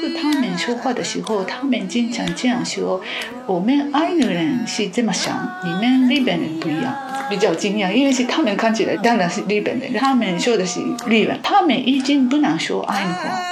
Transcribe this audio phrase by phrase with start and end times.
[0.00, 2.98] 和他们说话的时候，他们经常这样说
[3.46, 6.94] ：“我们爱的人是这么想，你们日本人不一样。”
[7.28, 13.42] 比较惊讶，因为是他们看起来当然是日本人，他们说的是日本，他们已经不能说爱的话。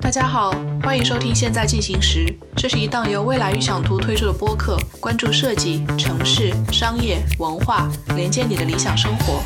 [0.00, 2.26] 大家好，欢迎收听《现在进行时》，
[2.56, 9.40] 这是一档由未来预想图推出的播客，关注设计、城市、商业、文化，连接你的理想生活。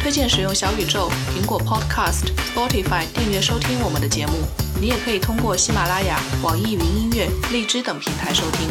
[0.00, 4.32] 推荐使用小宇宙、苹果 Podcast、Spotify 订阅收听我们的节目。
[4.80, 8.66] 你也可以通过喜马拉雅、网易云音乐、荔枝等平台收听。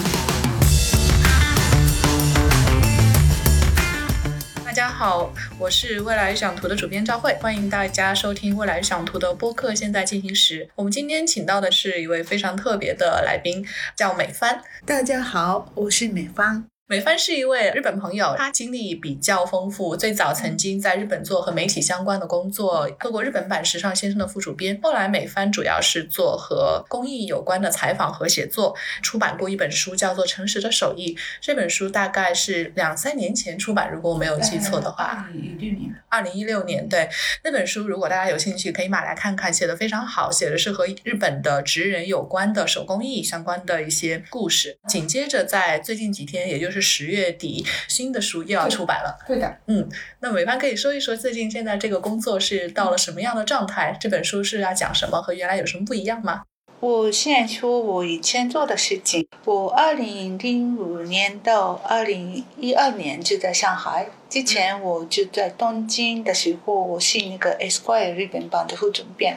[4.66, 9.76] 大家好，我是未来预想图的主编赵慧，欢迎大家收听未来预想图的播客。
[9.76, 13.64] 现在进行时，我们今天请到的是一位非常特别的来宾，
[13.96, 14.64] 叫美帆。
[14.84, 16.66] 大家好，我是美帆。
[16.89, 19.95] 美帆是一位日本朋友，他经历比较丰富。
[19.95, 24.79] 最早曾经在日本做和媒体相关的工作，做过日本版《时尚先生》的副主编。
[24.81, 31.13] 后来美帆主要是做和公益有关的采访和写作，出版过一本书，叫做《诚实的手艺》。
[31.40, 35.27] 这本书大概是两三年前出版，如果我没有记错的话。
[35.27, 35.96] 二零一六年。
[36.09, 37.07] 二零一六年，对
[37.43, 44.79] 那本书，如果大家有兴趣，可以买来看看，写的非常好，写的是和日本的职人有关的手工艺相关的一些故事。
[44.87, 46.79] 紧接着在最近几天，也就是。
[46.82, 49.18] 十月底，新的书又要出版了。
[49.27, 53.98] 对的，嗯，那美帆可以说一说最近现在这个工作是到了什么样的状态？
[53.99, 55.21] 这本书是要讲什么？
[55.21, 56.44] 和原来有什么不一样吗？
[56.82, 59.27] 我现在说我以前做的事情。
[59.44, 64.08] 我二零零五年到二零一二年就在上海。
[64.30, 69.36] 之前我就在东京的时候，我是那个《Esquire》日本版的副总编。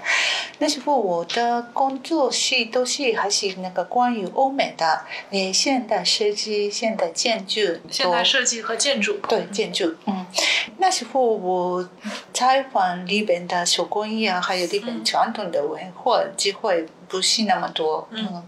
[0.58, 7.60] 那时候我的工作是都是还是那个关于欧美的，诶，现代设计、现代建筑。
[7.90, 9.14] 现代设计和建筑。
[9.28, 9.94] 对，建筑。
[10.04, 10.26] 嗯，
[10.76, 11.88] 那时候我
[12.34, 18.08] 采访日本的手工艺啊，还有日本传统的文化机会不是那么多。
[18.10, 18.42] 嗯。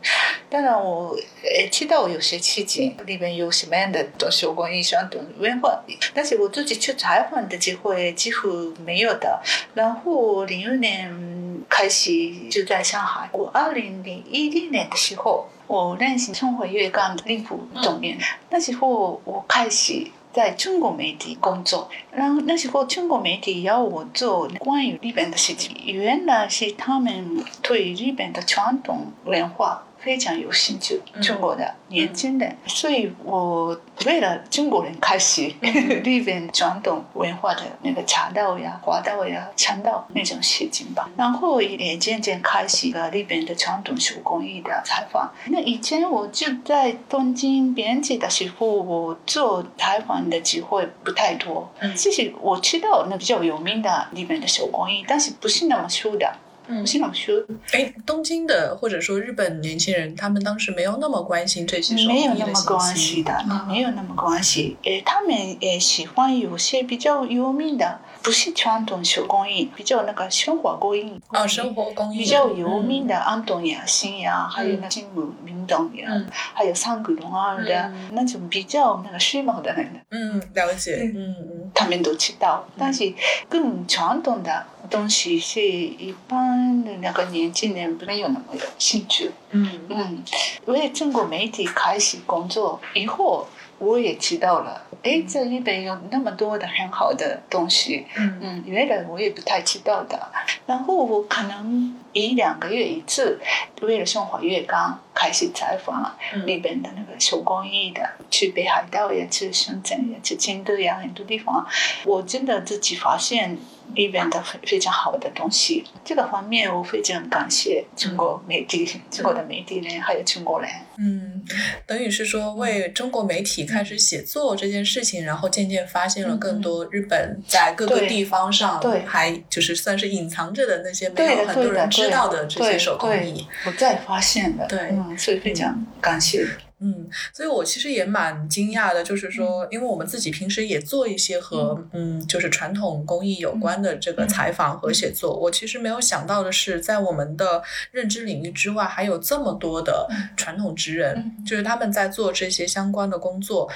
[0.50, 5.80] 当然我诶知道有些事情里面有什么样的手工艺传统文化，
[6.12, 6.34] 但是。
[6.34, 9.40] 我自己去采访的机会几乎没有的。
[9.74, 12.10] 然后零六年开始
[12.50, 13.28] 就在上海。
[13.32, 18.18] 我二零零一零年的时候，我认识生活月刊的立普总编。
[18.50, 21.88] 那时候我开始在中国媒体工作。
[22.12, 29.84] 然后那时候中国媒体要我做关于日本的事情，原来是他们对日本的传统文化。
[30.04, 41.08] 非常有兴趣中国的年轻人，所以我为了中国人开始日本传统文化的那个茶道呀、花道呀、禅道那种事情吧。
[41.16, 45.32] 然后也渐渐开始了日本的传统手工艺的采访。
[45.46, 51.72] 那以前我就在东京编辑的时候，我做采访的机会不太多。
[51.80, 56.30] 嗯其实我知道那比较有名的日本的手工艺，但是不是那么熟的。
[56.66, 64.76] 嗯，新老师，哎，东京的或者说日本年轻人，他们当时没有那么关心这些没有那么关系的，没有那么关系。
[64.84, 71.20] 诶，他们也喜欢有些比较有名的，不是传统手工艺，比较那个生活工艺。
[71.28, 76.08] 啊，生活工艺比较有名的安东亚新呀，还有那些木明洞呀，
[76.54, 79.90] 还有三谷龙二的那种比较那个时髦的人。
[80.10, 81.12] 嗯，了解。
[81.14, 83.12] 嗯嗯，他们都知道，但是
[83.48, 84.66] 更传统的。
[84.90, 89.30] 东西是一般的那个年轻人没有那么有兴趣。
[89.50, 90.24] 嗯嗯，
[90.64, 93.46] 我也中国媒体开始工作以后，
[93.78, 94.86] 我也知道了。
[95.02, 98.06] 哎，这里边有那么多的很好的东西。
[98.16, 100.18] 嗯嗯，原来我也不太知道的。
[100.66, 103.38] 然后我可能一两个月一次，
[103.82, 111.66] 为了生活月刚开始采访日本的那个手工艺的，去北海道也，去深圳也，去京都呀，很多地方，
[112.06, 113.58] 我真的自己发现。
[113.94, 120.70] 里边的非非常好的东西，这个方面我非常感谢中国媒体、中国的媒体人还有中国人。
[120.96, 121.44] 嗯，
[121.86, 134.66] 等于是说为中国媒体开始写作这件事情，然后渐渐发现了更多日本在各个地方上还就是算是隐藏着的那些没有很多人知道的这些手工艺，我再发现的。
[134.66, 136.46] 对，所以非常感谢。
[136.84, 153.66] 嗯，所以我其实也蛮惊讶的，就是说，因为我们自己平时也做一些和嗯，就是传统工艺有关的这个采访和写作，我其实没有想到的是，在我们的认知领域之外，还有这么多的传统职人，就是他们在做这些相关的工作。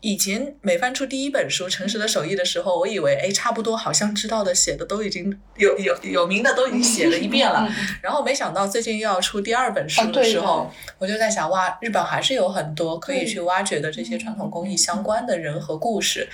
[0.00, 7.72] 以前每翻出第一本书《诚实的手艺》的时候，我以为哎，差不多好像知道的写的都已经有有有名的都已经写了一遍了，
[8.02, 10.68] 然后没想到最近又要出第二本书的时候，
[10.98, 12.55] 我就在想哇，日本还是有。
[12.56, 16.28] 很多可以去挖掘的这些传统工艺相关的人和故事。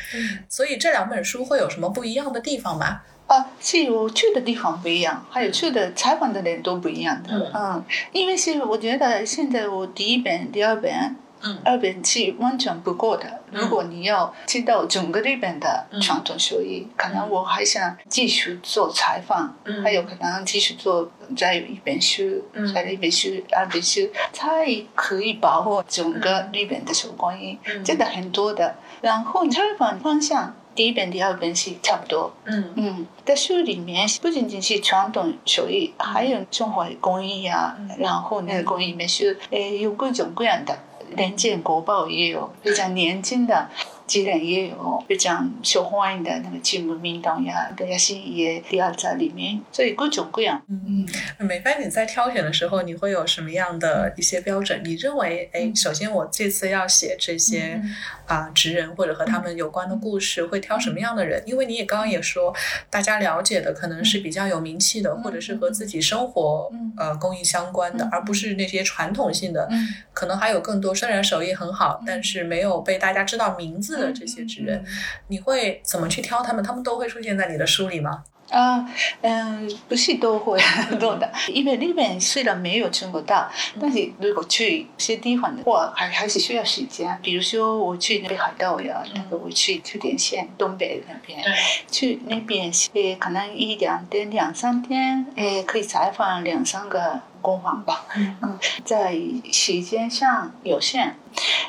[0.48, 3.00] 所以这两本书会有什么不一样的地方吗？
[3.26, 7.50] 啊，是有去的地方不一样，还有去的采访的人都不一样的。
[7.54, 11.16] 嗯，因为是我觉得现在我第一本、第二本。
[11.64, 13.40] 二本是完全不够的。
[13.50, 22.42] 如果你要知道整个日本的传统手艺，可能我还想继续做采访，还有可能继续做再有一本书，
[22.74, 28.74] 再一本书、二本书，才可以把握整个日本的手工艺，真的很多的。
[29.02, 32.32] 然后采访方向，第一本、第二本是差不多。
[32.44, 40.78] 嗯嗯，在书里面不仅仅是传统手艺，还有中华工艺啊，然后那个工艺美术，呃，有各种各样的。
[41.16, 43.68] 连建国宝也有非常年轻的。
[44.06, 50.60] 既然也有非常受欢迎的那个节目名单呀，也是也第二在里面，所以各种各样。
[50.68, 51.06] 嗯
[51.38, 54.80] 嗯，美帆，你在挑选的时候，你会有什么样的一些标准？
[54.84, 57.80] 你认为，哎，首先我这次要写这些
[58.26, 61.42] 啊职人或者和他们有关的故事，会挑什么样的人？
[61.46, 62.54] 因为你也刚刚也说，
[62.90, 69.68] 大家了解的可能是比较有名气的，或者是和自己生活呃工艺相关的，而不是那些传统性的。
[70.12, 73.91] 可能还有更多，虽然手艺很好，但是没有被大家知道名字。
[73.96, 74.84] 的这些职人，
[75.28, 76.62] 你会怎么去挑他们？
[76.62, 78.24] 他们都会出现在你的书里吗？
[78.50, 78.86] 啊，
[79.22, 80.60] 嗯，不是都会
[81.00, 83.50] 多的，因为那边虽然没有中国大，
[83.80, 87.18] 但是如果去一些地方的话，还还是需要时间。
[87.22, 91.42] 比如说我去北海道呀，那个我去秋田县东北那边，
[91.90, 98.04] 去那边呃，可能一两天、两三天，呃，可以采访两三个工坊吧。
[98.16, 99.16] 嗯，在
[99.50, 101.16] 时间上有限，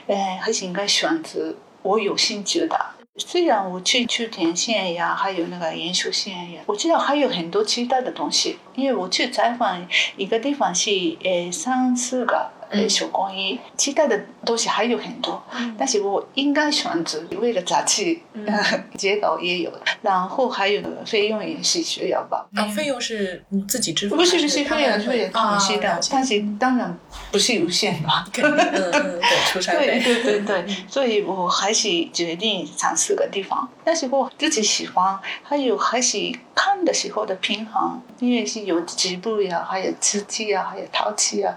[0.07, 1.55] 呃，还是应该选择。
[1.83, 2.80] 我有兴趣的，
[3.18, 9.85] 虽然我去秋田县呀，还有那个延寿县呀，我知道还有很多其他的东西，因为我去采访
[10.18, 10.89] 一个地方是
[11.24, 12.50] 呃三四个。
[12.89, 15.41] 手工艺，其他的东西还有很多，
[15.77, 18.17] 但是我应该选择为了杂志，
[18.97, 19.71] 结构也有，
[20.01, 22.45] 然后还有费用也是需要吧。
[22.55, 24.15] 啊，费用是你自己支付？
[24.15, 26.97] 不是不是，费用是他们的，但是当然
[27.31, 28.25] 不是无限吧。
[28.33, 28.41] 对，
[29.51, 29.99] 出差费。
[30.03, 36.17] 对对对对，所以我还是决定尝试个地方，但是我自己喜欢，还有还是
[36.55, 41.55] 看的时候的平衡，因为是有局部呀，还有瓷器啊，还有陶器啊，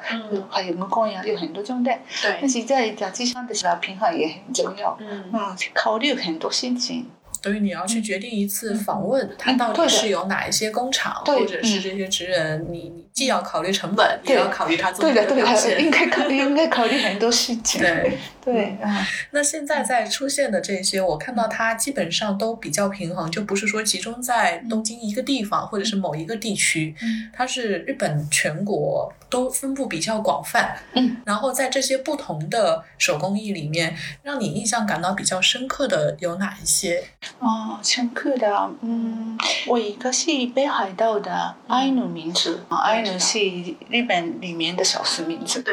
[0.51, 1.06] 还有木工。
[1.11, 1.93] 有很多种的，
[2.23, 4.97] 但是在杂志上的时候平衡也很重要。
[5.01, 5.33] 嗯，
[5.75, 7.07] 考虑很多心情。
[7.43, 15.75] 所以你要去决定一次访问，它到底是有哪一些工厂，或者是这些职人，你你既要考虑成本，也要考虑他做的东西。
[15.79, 17.81] 应该考虑，应该考虑很多事情。
[17.81, 19.09] 对对啊。
[19.31, 26.95] 那现在在出现的这些，我看到它基本上都比较平衡，就不是说集中在东京一个地方，或者是某一个地区。
[27.01, 30.77] 嗯，它是日本全国都分布比较广泛。
[30.93, 37.03] 嗯，然后在这些不同的手工艺里面，让你印象感到比较深刻的有哪一些？
[37.39, 43.39] 哦，深刻的，嗯，我一个是北海道的爱奴名字，爱是
[43.89, 45.65] 日本里面的小事名字。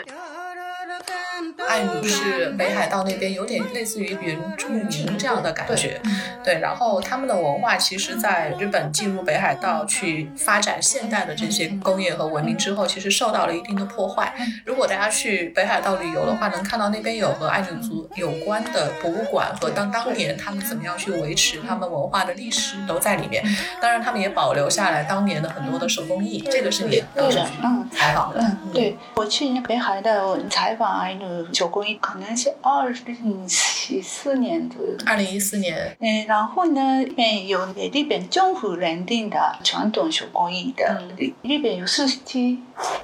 [1.68, 6.02] 爱奴是北海道那边有点类似于原住民这样的感觉，
[6.44, 6.60] 对。
[6.60, 14.34] 然后他们的文化其实，在日本进入北海道去发展现代的这些工业和文明之后，其实受到了一定的破坏。
[14.66, 23.44] 如果大家去北海道旅游的话，能看到那边有和爱奴族有关的博物馆和当当年他们怎么样去维持他们文化的历史都在里面。
[23.82, 28.40] 当然，他们也保留下来当年的很多的手工艺，这个是你当时去采访的。
[28.40, 31.54] 嗯，对我去北海道采访爱奴。
[31.54, 34.94] 手工艺可能是二零一四年左右。
[35.06, 35.98] 二零一四年。
[36.00, 41.02] 嗯，然后呢，日本有日本政府认定的传统手工艺的，
[41.42, 42.60] 日本有四期。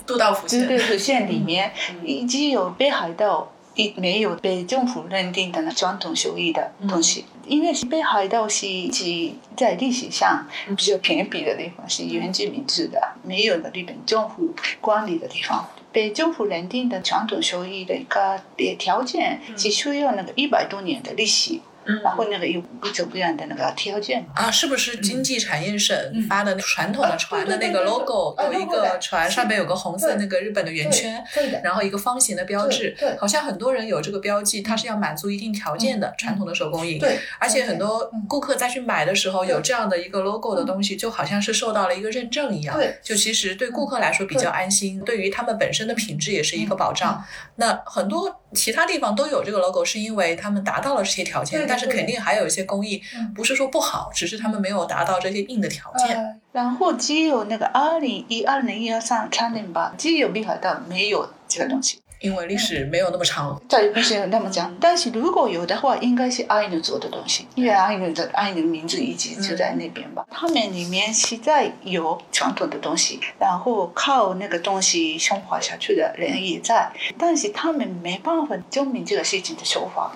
[0.05, 0.67] 都道府县。
[0.67, 1.71] 都道府县里面，
[2.03, 7.25] 已经有北海道一没有被政府认定的传统手艺的东西。
[7.45, 15.67] 因为北海道是指在历史上比较偏僻的地方，是原住民制的，没有的日本政府管理的地方。
[15.91, 18.41] 被政府认定的传统手艺的一个
[18.77, 21.59] 条件，只需要那个一百多年的历史。
[22.03, 25.95] 然后那个有各种各样的那个条件啊，是不是经济产业省
[26.27, 31.23] 发的传统的船的那个 logo，有一个船上面有个红色那个日本的圆圈，
[31.63, 47.23] 然后一个方形的标志，好像很多人有这个标记，它是要满足一定条件的传统的手工艺，对，而且很多顾客再去买的时候有这样的一个 logo 的东西，就好像是受到了一个认证一样，对，就其实对顾客来说比较安心，对于他们本身的品质也是一个保障。
[47.55, 52.65] 那很多其他地方都有这个 logo，是因为他们达到了这些条件，但是肯定还有一些。
[52.69, 53.01] 工艺
[53.33, 56.39] 不是说不好，只是他们没有达到这些硬的条件。
[56.51, 61.99] 然后只有那个二零一二零、一二三三年吧，只有北海道没有这个东西。
[62.19, 63.59] 因为历史没有那么长。
[63.67, 64.75] 对，不是那么讲。
[64.79, 70.25] 但是如果有的话，应该是阿努做的东西，因为阿努的阿努民族一直就在那边吧。
[70.29, 80.11] 他们里面实在有传统的东西，然后靠那个东西生活下去的人也在，但是他们没办法证明这个事情的手法。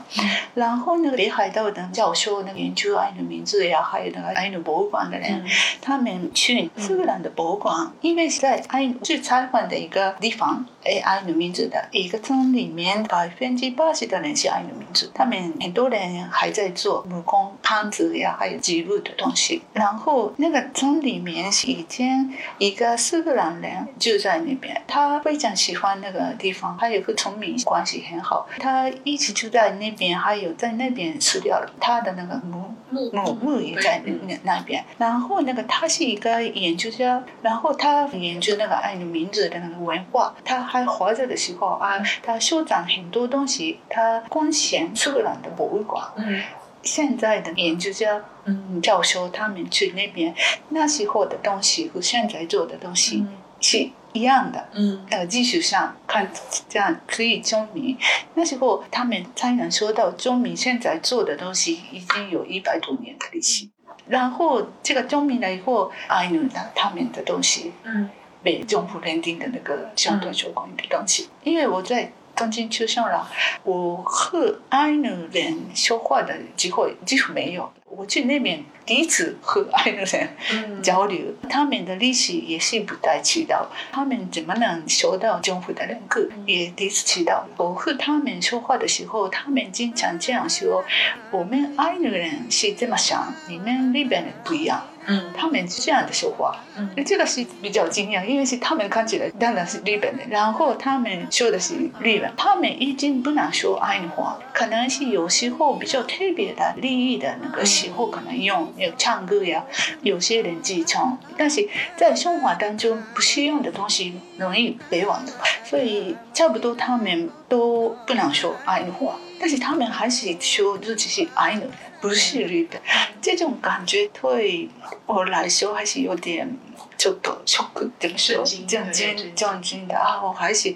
[0.53, 5.45] 然后那个北海道的教授，那个研究阿努民族呀，还有那个阿努博物馆的人，
[5.81, 10.65] 他们去苏格兰的博物馆，因为是在阿努去采访的一个地方。
[10.83, 15.07] 哎，阿努民族的一个村里面，百分之八十的人是阿努民族。
[15.13, 19.62] 他们很多人还在做木工、汤子呀，还有记录的东西。
[19.73, 28.47] 然后那个村里面是以前一个苏格兰人住在那边，他非常喜欢那个地方，还有和村民关系很好。
[28.57, 31.71] 他一直住在那边，还有在那边吃掉了。
[31.79, 34.83] 他的那个木木木也在那那边。
[34.97, 40.63] 然后那个他是一个研究家，然后他研究那个阿努民族的那个文化，他。
[40.63, 46.01] 还活着的时候啊，他收藏很多东西，他贡献苏格兰的博物馆。
[46.15, 46.41] 嗯，
[46.81, 50.33] 现在的研究家、嗯教授他们去那边，
[50.69, 53.25] 那时候的东西和现在做的东西
[53.59, 54.69] 是一样的。
[54.73, 56.31] 嗯，呃，技术上看
[56.69, 57.97] 这样可以证明，
[58.35, 63.67] 那时候他们才能说到证明现在做的东西已经有一百多年的历史。
[64.07, 68.09] 然后这个证明了以后，哎，那他们的东西，嗯。
[68.43, 73.29] 被政府认定的那个相对受欢迎的东西，因为我在东京出生了，
[73.63, 77.71] 我和爱努人说话的机会几乎没有。
[77.95, 87.45] 我去那边第一次和爱努人交流，他们的历史也是不太知道，他们怎么能受到政府的认可，也第一次知道。
[87.55, 90.83] 我和他们说话的时候，他们经常这样说
[91.29, 109.63] ：“我们爱努人是这么想，你们那边人不一样。”嗯，他们是这样的说话，嗯，这个是比较惊讶，因为是他们看起来当然是日本人，然后他们说的是日本，他们已经不能说爱的话，可能是有时候比较特别的利益的那个时候可能用，有唱歌呀，
[110.01, 111.67] 有些人自唱，但是
[111.98, 115.33] 在生活当中不适用的东西容易被忘的，
[115.63, 121.67] 所以差不多他们都不能说爱的话，但是他们还是说自己是爱的。
[122.02, 122.80] 不是日本，
[123.20, 124.68] 这种感觉对
[125.06, 126.49] 我来说还是有点
[126.97, 128.44] ちょっとショック怎么说？
[128.66, 130.23] 震惊、震惊的啊！
[130.23, 130.75] 我还是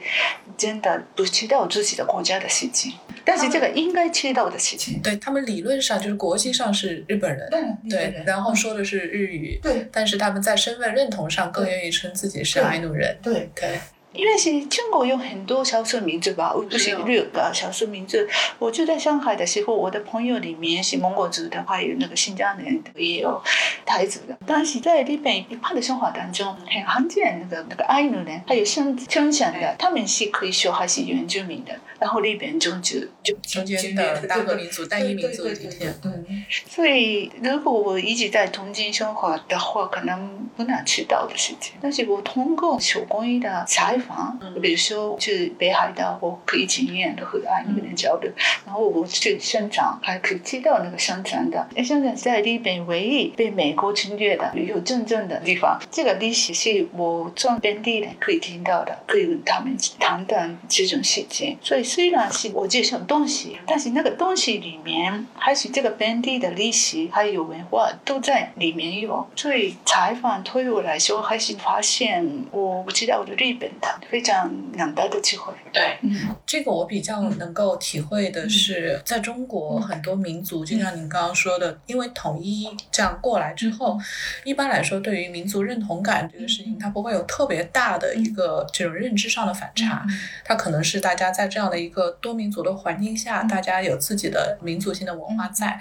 [0.57, 2.95] 真的不知道自己的国家的事情，
[3.25, 5.01] 但是这个应该知道的事情。
[5.01, 7.49] 对他们理论上就是国际上是日本人，
[7.89, 13.79] 对，然后说的是日语，对，但是他们在身份认同上更愿意称自己是爱努人，对对。
[14.18, 18.18] 因为是中国有很多少数民族吧，不是六个少数民族。
[18.58, 23.40] 我住在上海的时候，我的朋友里面是蒙古族的，还有那个新疆人，也有
[23.86, 24.36] 台族的。
[24.48, 31.80] 但是在日本一般的生活当中，很罕见那个那个爱努人，还有生生产的，他们是可以说还是原住民的。
[32.00, 35.94] 然后日本中就就中间的单个民族、单一民族的体现。
[36.04, 41.74] 嗯，所以如果我一直在东京生活的话，可能不能知道的事情。
[41.82, 44.07] 但是我通过手工艺的采访。
[44.42, 48.32] 嗯，比如说去北海道，我可以经验的和爱女人交流，
[48.66, 55.80] 然后我去香港，还可以知道那个香港的，生长在日本唯一被美国侵略的有真正的地方。
[55.92, 61.58] 这个历史是我从本地人可以听到的，可以跟他们谈谈这种事情。
[61.62, 69.28] 所以虽然是我介绍东西，但是那个东西里面还是这个本地的历史还有文化都在里面有。
[69.36, 73.97] 所以采访对我来说，还是发现我不知道的日本的。
[74.10, 75.54] 非常难得的机会。
[75.74, 83.98] 对，嗯，这个我比较能够体会的是，在中国很多民族，就像您刚刚说的，因为统一这样过来之后，
[84.44, 90.06] 一般来说，对于民族认同感这个事情，它不会有特别大的一个这种认知上的反差。
[90.44, 95.80] 它可能是大家在这样的一个多民族的环境下，大家有自己的民族性的文化在。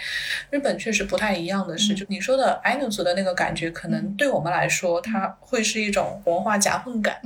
[0.50, 7.16] 日本确实不太一样的是，就你说的爱努族的那个感觉，可能对我们来说，它会是一种文化夹缝感。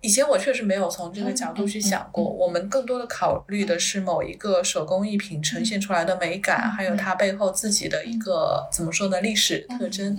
[0.00, 0.34] 以前我。
[0.34, 10.18] 我确实没有从这个角度去想过，我们更多的考虑的是某一个手工艺品呈现出来的美感，还有它背后自己的一个怎么说呢历史特征，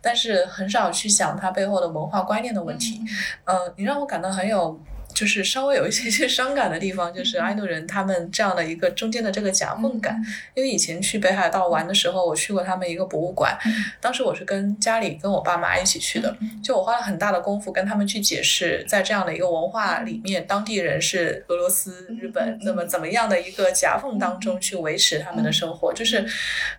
[0.00, 3.02] 但是很少去想它背后的文化观念的问题。
[3.44, 4.80] 呃，你让我感到很有。
[5.14, 10.20] 就是稍微有一些些伤感的地方，就是爱努人他们这样的一个中间的这个夹缝感。
[10.54, 13.58] 因为以前去北海道玩的时候，我去过他们一个博物馆，
[14.00, 26.22] 当时我是跟家里跟我爸妈一起去的，就我花了很大的功夫跟他们去解释，在这样的一个文化里面，当地人是俄罗斯、日本怎么怎么样的一个夹缝当中去维持他们的生活，就是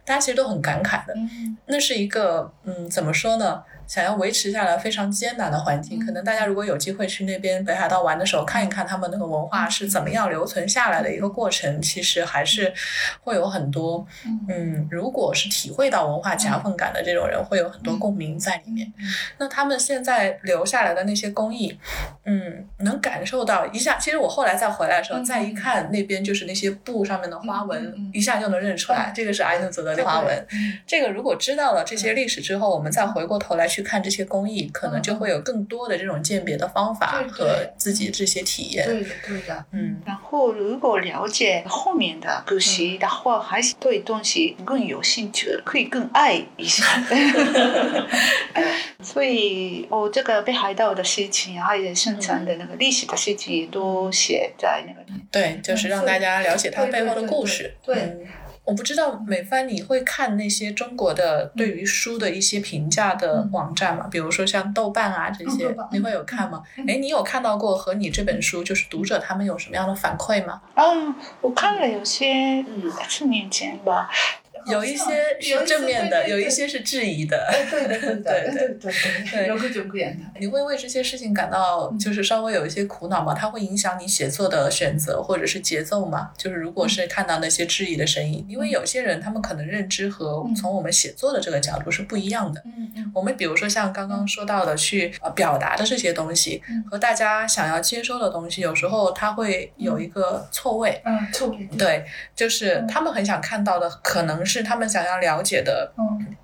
[0.06, 1.14] 大家其实都很感慨的。
[1.68, 3.64] 那是一个嗯，怎么说呢？
[3.88, 12.74] 想要维持下来非常艰难的环境，可能大家如果有机会去那边北海道玩的时候，看一看他们那个文化是怎么样留存下来的一个过程，其实还是
[13.22, 14.06] 会有很多，
[14.48, 18.92] 嗯，如果是体会到文化夹缝感的这种人，会有很多共鸣在里面。
[19.38, 21.78] 那他们现在留下来的那些工艺，
[22.26, 23.98] 嗯，能感受到一下。
[23.98, 30.48] 其实我后来再回来的时候，再一看那边就是那些布上面的花纹，一下就能认出来，这个是埃努泽的花纹。
[30.88, 38.86] 这个如果知道了这些历史之后，我们再回过头来去看这些工艺，可能就会有更多的这种鉴别的方法和自己这些体验。
[38.86, 39.66] 对的，对的。
[39.72, 46.84] 嗯，然后如果了解后面的故事的话，还是对东西更有兴趣，可以更爱一下。
[49.02, 55.02] 所以，我这个北海道的事情，还有生产的那个历史的事情，都写在那个。
[55.32, 57.74] 对，就是让大家了解它背后的故事。
[57.84, 58.28] 对。
[58.64, 64.08] 我不知道美帆，你会看那些中国的对于书的一些评价的网站吗？
[64.10, 66.64] 比如说像豆瓣啊这些，你会有看吗？
[66.88, 70.62] 哎，你有看到过和你这本书就是读者他们有什么样的反馈吗？
[70.76, 70.84] 啊，
[71.42, 74.10] 我看了有些，嗯，四年前吧。
[74.66, 77.48] 有一些是正面的，有一些是质疑的。
[77.72, 78.92] 对对对对对对
[79.32, 80.24] 对，有各种各样的。
[80.40, 83.34] 你会为这些事情感到就是稍微有一些苦恼吗？
[83.34, 86.32] 它会影响你写作的选择或者是节奏吗？
[86.38, 92.62] 就是如果是看到那些质疑的声音，因为有些人他们可能认知和从我们写作的这个角度是不一样的。
[92.66, 93.12] 嗯嗯。
[93.14, 101.02] 我们比如说像刚刚说到的去呃表达的这些东西，和大家想要接收的东西，有时候它会有一个错位。
[101.06, 101.70] 嗯，错位。
[101.78, 104.42] 对，就是他们很想看到的可能。
[104.52, 105.94] 是他们想要了解的，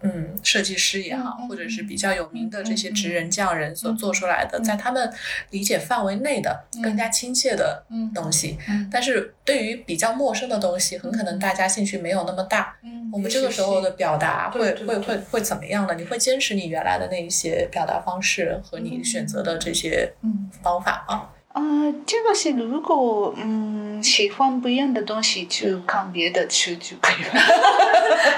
[0.02, 5.12] 嗯，设计师也好，或者是比较有名的这些职人匠人所做出来的，在他们
[5.50, 7.84] 理解范围内的更加亲切的
[8.16, 8.58] 东西。
[8.90, 12.76] 但是对于比较陌生的东西，很可能大家兴趣没有那么大。
[13.12, 15.96] 我们这个时候的表达会会会会怎么样呢？
[15.96, 20.14] 你会坚持你原来的那一些表达方式和你选择的这些
[20.62, 21.30] 方法吗？
[21.58, 27.32] 啊，这个是如果嗯喜欢不一样的东西，就看别的书就可以了。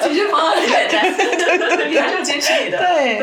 [0.01, 2.77] 解决方案很简单， 你还是坚持你的。
[2.77, 3.19] 对，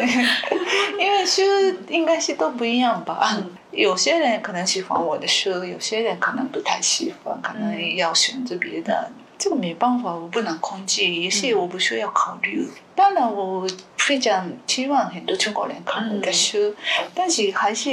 [0.99, 1.41] 因为书
[1.89, 3.43] 应该是都不一样吧。
[3.71, 9.11] 有些人可能喜欢我的书，有些人可能不太喜欢，可能要选择别的。
[9.39, 12.69] 这个没办法，我不能控制，也是我不需要考虑。
[12.95, 13.67] 当然，我
[14.07, 16.73] 非常期望很多中国人看我的书，
[17.13, 17.91] 但是还是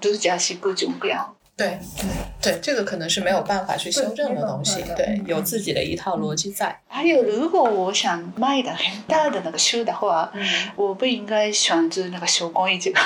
[0.00, 1.34] 读者是各种各样。
[1.56, 6.80] 对对对，这个可能是没有办法去修正的东西，对，有自己的一套逻辑在。
[6.86, 10.32] 还有，如果我想卖的很大的那个书的话，
[10.76, 13.00] 我不应该选择那个手工艺这个。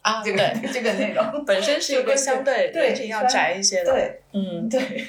[0.00, 5.06] 啊， 这个这个内容 本身是一个相对对要窄一些的，对，嗯，对。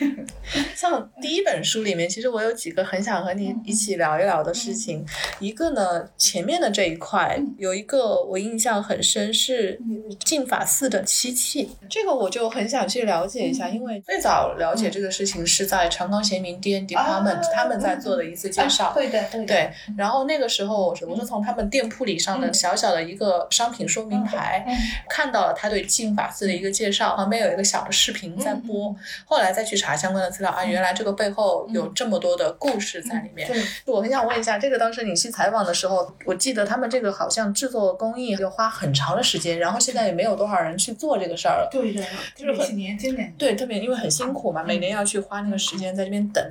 [0.76, 5.06] 像第一本书里面，其实我有几个很想和你一起聊一聊的事情。
[5.40, 9.80] 一个呢，前面的这一块有一个我印象很深，是
[10.26, 11.72] 净法寺的漆器。
[11.90, 18.92] 这个我就很想去了解一下，因为最早了解这个事情是在长冈贤明 D N Department 他们在做的一次介绍。
[18.94, 19.72] 对的，对。
[19.98, 24.66] 然后那个时候，我是从他们店铺里上的小小的一个商品说明牌。
[25.08, 28.94] 看到了他对净法寺的一个介绍，旁边有一个小的视频在播。
[29.26, 33.50] 后来再去查相关的资料啊，原来这个背后有这么多的故事在里面。
[33.86, 41.70] 我很想问一下，这个当时你去采访的时候，我记得他们这个好像制作工艺要花很长的时间，然后现在也没有多少人去做这个事儿了。
[41.72, 42.04] 对的，
[42.36, 43.24] 就是很年轻的。
[43.38, 46.44] 对，特别因为很辛苦嘛，每年要去花那个时间在这边等。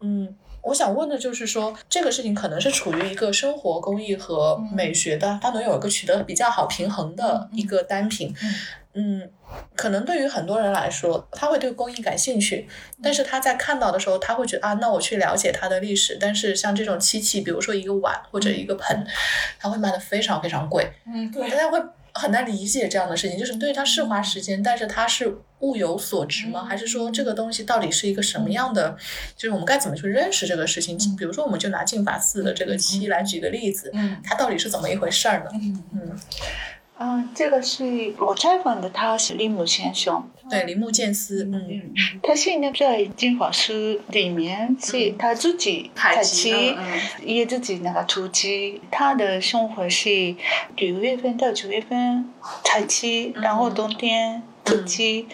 [0.00, 0.34] 嗯。
[0.62, 8.34] 我想问的就是说，这个事情可能是处于一个生活工艺和美学的，它能有一个取得比较好平衡的一个单品。
[8.42, 8.54] 嗯，
[9.76, 12.68] 可能对于很多人来说，他会对工艺感兴趣，
[13.02, 16.18] 但是他在看到的时候，他会觉得啊，那我去了解它的历史。
[16.20, 19.06] 但是像这种漆器，比如说一个碗或者一个盆，
[19.58, 20.90] 它会卖的非常非常贵。
[21.06, 21.78] 嗯，对，大家会。
[22.12, 26.64] 很难理解这样的事情，就是对它是花时间，但是它是物有所值吗？
[26.64, 28.96] 还是说这个东西到底是一个什么样的？
[29.36, 30.98] 就是我们该怎么去认识这个事情？
[31.14, 33.92] 比如说，我们就拿净法寺的这个漆来举个例子，
[34.24, 35.50] 它到底是怎么一回事儿呢？
[35.92, 36.18] 嗯。
[37.02, 40.30] 嗯，这个是我采访的，他是铃木先生。
[40.50, 43.72] 对，铃木健司，嗯，他现在在金华书
[44.08, 46.76] 里面，是他自己采集，
[47.24, 48.82] 也自己那个土鸡。
[48.90, 50.36] 他的生活是
[50.76, 52.30] 九月份到九月份
[52.64, 55.26] 采集，然后冬天出鸡。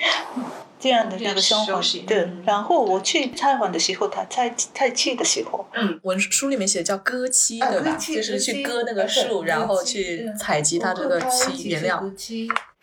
[0.78, 2.28] 这样的那个生活，对。
[2.44, 7.96] 然后我去采访的时候，他采采气的时候，嗯，文书里面写的叫割漆，对吧？
[7.96, 12.02] 就是去割那个树，然后去采集它这个漆原料。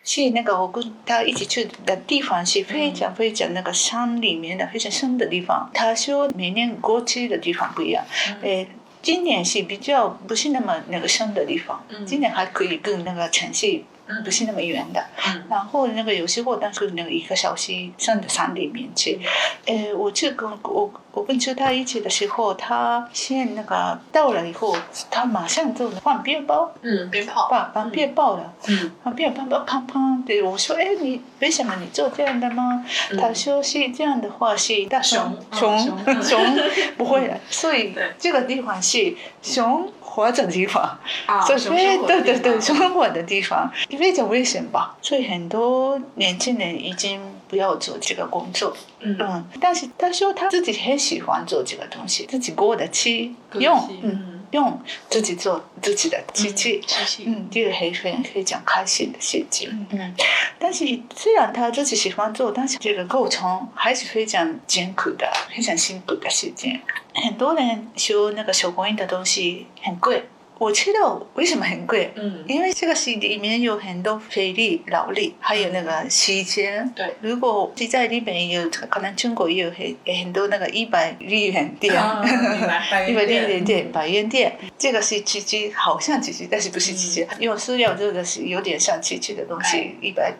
[0.02, 5.70] 去那个我跟他一起去的地方是非常非常那个山里面的非常深的地方。
[5.72, 8.04] 他说每年过去的地方不一样，
[8.42, 8.68] 诶。
[9.02, 13.82] 今年是比较不是那么那个深的地方，今年还可以跟那个城市
[14.24, 15.04] 不是那么远的。
[15.26, 15.44] 嗯。
[15.48, 19.18] 然后那个有时候，但是那个一个小时上的山里面去。
[19.66, 24.76] 呃，我去跟我我跟朱他一起的时候，他先那个到了以后，
[25.10, 28.52] 他马上就放鞭炮，嗯，鞭炮，放放鞭炮了。
[28.66, 28.92] 嗯。
[29.02, 32.84] 放，鞭炮砰砰砰的，我说，哎，你为什么你做这样的吗？
[33.18, 35.78] 他说是这样的话是大熊熊。
[36.22, 36.44] 熊。
[36.96, 44.96] 不会的，所以这个地方是熊活着的地方，啊所以对对对，生活的地方非常危险吧？
[45.02, 48.76] 所以很多年轻人已经不要做这个工作。
[49.00, 54.80] 嗯嗯，但是他说他自己很喜欢做这个东西，自己过得去用，嗯，用
[55.10, 56.80] 自己做自己的机器。
[57.26, 59.86] 嗯，这个很非非常开心的事情。
[59.90, 60.14] 嗯，
[60.58, 66.80] 但是虽然他自己喜欢做，但是这个过程还是非常艰苦的，非常辛苦的事情。
[67.14, 70.24] 很多人说那个手工艺的东西很贵，
[70.58, 72.12] 我知道为什么很贵。
[72.16, 72.44] 嗯。
[72.46, 76.88] 因为这个是里面有很多费力、劳力，还有那个时间。
[76.94, 81.92] 对，如果是在日本也有，可能中国也有很很多那个一百日元店，
[83.08, 90.32] 一百日店元店、百元店，这个是机器，好像机器，但是不是机器，因为塑料做的是有点像机器的东哎西，一百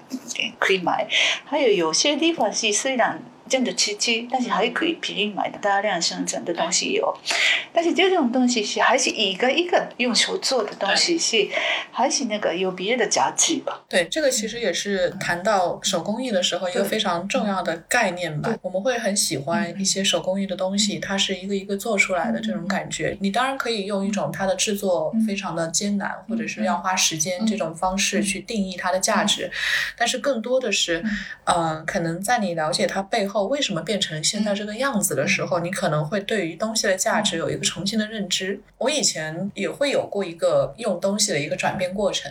[0.59, 1.07] 可以买。
[1.45, 3.21] 还有有些地方是虽然
[3.55, 7.17] 真的吃鸡，但是还可以便宜买的大量生产的东西有，
[7.73, 11.47] 但是这种东西是还是一个一个用手做的东西是
[11.93, 13.81] 还是那个有别的价值吧。
[13.89, 18.53] 对，这个其实也是谈到手工艺的时候一个非常重要的概念吧。
[18.61, 23.17] 我们会很喜欢一些手工艺的东西，它是一个一个做出来的这种感觉。
[23.21, 29.49] 你当然可以用一种它的制作非常的艰难，或者是要花时间这种方式去定义它的价值，
[29.97, 31.05] 但是更多的是，
[31.45, 38.61] 呃，可能在你了解它背后为什么变成现在这个样子的时候，你可能会对于东西的价值有一个重新的认知。
[38.79, 42.31] 我以前也会有过一个用东西的一个转变过程，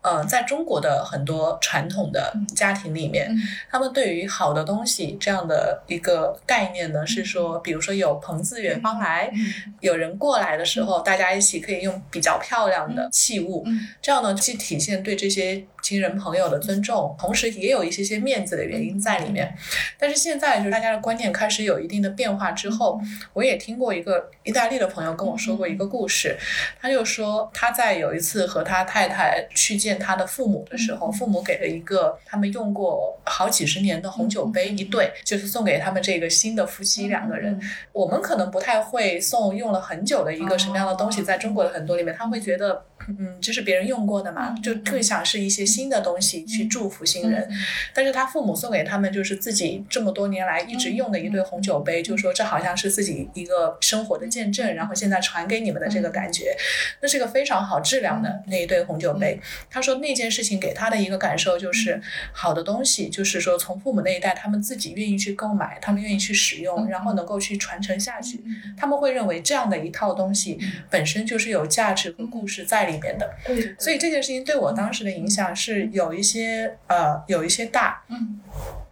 [0.00, 3.32] 呃，在中国的很多传统的家庭里面，
[3.70, 9.32] 他们对于好的东西这样的一个概念呢，是说，比如说有朋自远方来，
[9.80, 13.64] 有人过来的时候，大家一起可以用比较漂亮的器物，
[14.02, 19.54] 这样呢，既体现对这些亲人朋友的尊重，同时也有一些些面子的原因在里面。
[19.98, 22.98] 但是现在就是大家的观念开始有一定的变化之后，
[23.34, 26.38] 我也听过一个意大利的朋友跟我说过一个故事，
[26.80, 37.60] 他就说他在有一次和他太太去见他的父母的时候，父母给了一个他们用过好几十年的红酒杯一对，就是送给他们这个新的夫妻两个人。
[37.92, 47.48] 我们可能不太会送用了很久的一个什么样的东西，在中国的很多里面，他会觉得，嗯，就是别人用过的嘛，就更想是一些新的东西去祝福新人。
[47.92, 56.56] 但是他父母送给他们就是自己这么多年来一直用的一对红酒杯，就说这好像是自己一个生活的见证，然后现在传给你们的这个感觉，
[57.00, 59.40] 那是个非常好质量的那一对红酒杯。
[59.70, 62.00] 他说那件事情给他的一个感受就是，
[62.32, 68.42] 好的东西就是说从父母那一代他们自己愿意去购买，他们愿意去使用，然后能够去传承下去，
[68.76, 70.58] 他们会认为这样的一套东西
[70.90, 73.34] 本身就是有价值和故事在里面的。
[73.44, 78.02] 对，所以这件事情对我当时的影响是有一些呃有一些大。
[78.08, 78.40] 嗯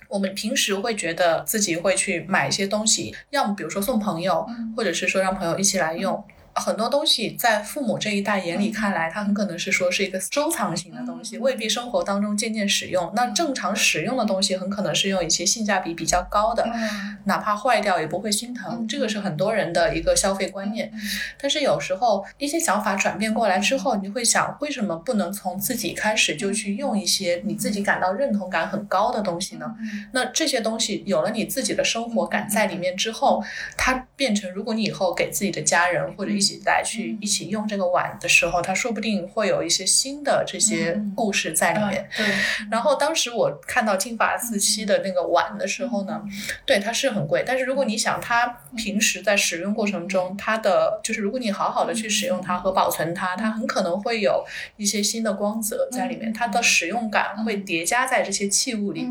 [0.08, 6.22] 我们平时会觉得自己会去买一些东西，要么比如说送朋友，嗯或者是说让朋友一起来用。
[6.54, 13.10] 很多东西在父母这一代眼里看来，它很可能是说是一个收藏型的东西，未必生活当中渐渐使用。
[13.14, 18.86] 那正常使用的东西，很可能是用一些性价比比较高的，嗯哪怕坏掉也不会心疼。
[18.86, 20.92] 这个是很多人的一个消费观念。
[21.40, 29.74] 但是有时候一些想法转变过来之后，你会想，为什么不能从自己开始就去用一些你自己感到认同感很高的东西呢？
[30.12, 33.42] 那这些东西有了你自己的生活感在里面之后，
[33.76, 42.08] 它变成，如果你以后给自己的家人或者一起来去一起用这个碗的时候，它说不定会有一些新的这些故事在里面。
[42.16, 42.26] 对，
[42.70, 46.20] 然后当时我看到金发四七的那个碗的时候呢，
[46.66, 54.44] 对它是很贵，但是如果你想它平时在使用过程中，它的就是如果你好好的去使用它和保存它，它很可能会有
[54.76, 59.06] 一些新的光泽在里面，它的使用感会叠加在这些器物里。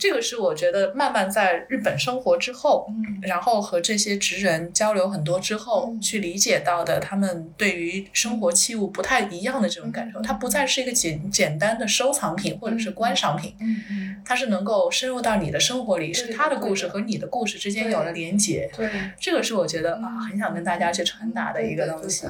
[0.00, 2.88] 这个是我觉得慢慢在日本生活之后，
[3.22, 18.70] 然后和这些职人交流很多之后，去理解到的他们对于生活器物不太一样的这种感受，它不再是一个简简单的收藏品或者是观赏品，嗯它是能够深入到你的生活里，是他的故事和你的故事之间有了连结。
[18.74, 18.90] 对。
[19.20, 22.26] 这个是我觉得啊，很想跟大家去传达的一个东西。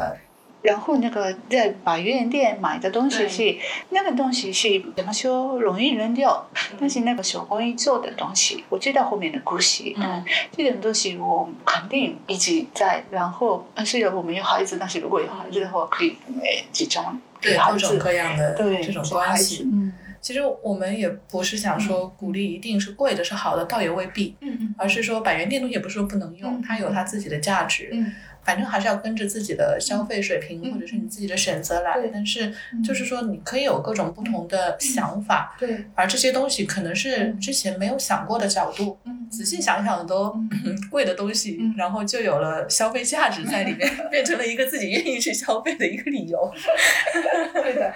[0.64, 3.54] 然后那个在百元店买的东西是
[3.90, 6.48] 那个东西是怎么说容易扔掉，
[6.80, 9.92] 但是那个手工艺做的东西，我知道后面的故事。
[9.96, 10.24] 嗯，
[10.56, 13.04] 这种东西我肯定一直在。
[13.10, 17.04] 然后虽然我没有孩子，但是如果有孩子的话，可以诶集中
[17.42, 19.64] 对各种各样的对这种关系。
[19.70, 19.92] 嗯。
[20.22, 24.34] 其实我们也不是想说鼓励一定是贵的是好的，倒也未必。
[24.40, 24.74] 嗯嗯。
[24.78, 27.90] 而是说百元店东西也不是说不能用，它有它自己的价值。
[27.92, 28.10] 嗯。
[28.44, 31.94] 反正还是要跟着自己的消费水平或者是你自己的选择来。
[32.12, 32.52] 但是
[32.84, 35.56] 就是说你可以有各种不同的想法。
[35.58, 35.84] 对。
[35.94, 38.98] 而这些东西可能是之前没有想过的角度。
[39.04, 39.26] 嗯。
[39.30, 40.32] 仔细想想都
[40.90, 46.52] 贵的东西，然后就有了消费价值在里面， 变成了一个自己愿意去消费的一个理由。
[47.54, 47.92] 对的。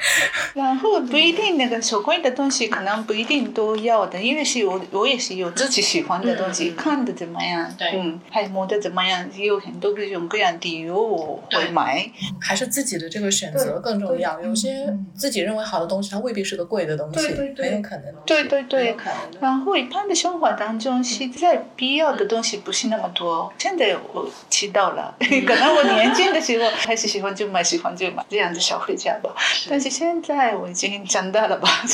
[0.55, 12.11] 然后不一定那个手工的东西可能不一定都要的，因为是我我也是有自己喜欢的东西，看的怎么样，嗯，还摸的怎么样，也有很多各种各样理由我会买。
[12.41, 14.41] 还是自己的这个选择更重要。
[14.41, 18.15] 有些自己认为好的东西，它未必是个贵的东西，很有可能。
[18.25, 18.97] 对对对。
[19.41, 23.53] 然后一般的生活当中，现在必要的东西不是那么多。
[23.59, 29.35] 现在我知道了， 可能我年轻的时候还是喜欢就买，喜欢就买这样的消费者吧。
[29.69, 31.69] 但是现在我已经长大了吧，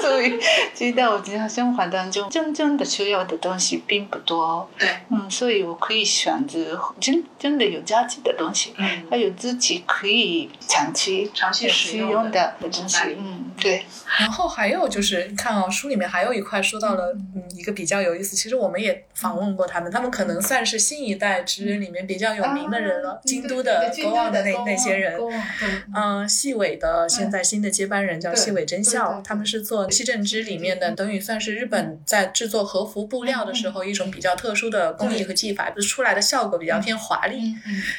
[0.00, 0.38] 所以
[0.74, 4.68] 知道我日常生活当中真正的需要的东西并不多。
[4.78, 8.72] 对，嗯，所以我可以选择真真的有价值的东西，
[9.10, 12.98] 还有自己可以长期长期使用的东西。
[13.18, 13.84] 嗯，对。
[14.18, 18.36] 然后还有就是，你看哦，书里面还有一块说到了，嗯，一个比较有意思。
[18.36, 23.20] 其实我们也访问过他们，他们可能算是新一代职人里面比较有名的人了。
[23.24, 25.16] 京都的国王的那那些人，
[25.94, 37.54] 嗯，细尾的现在新的接班人叫细尾真孝，他们是做西正织里面的，等于算是日本在制作和服布料的时候一种比较特殊的工艺和技法，就出来的效果比较偏华丽。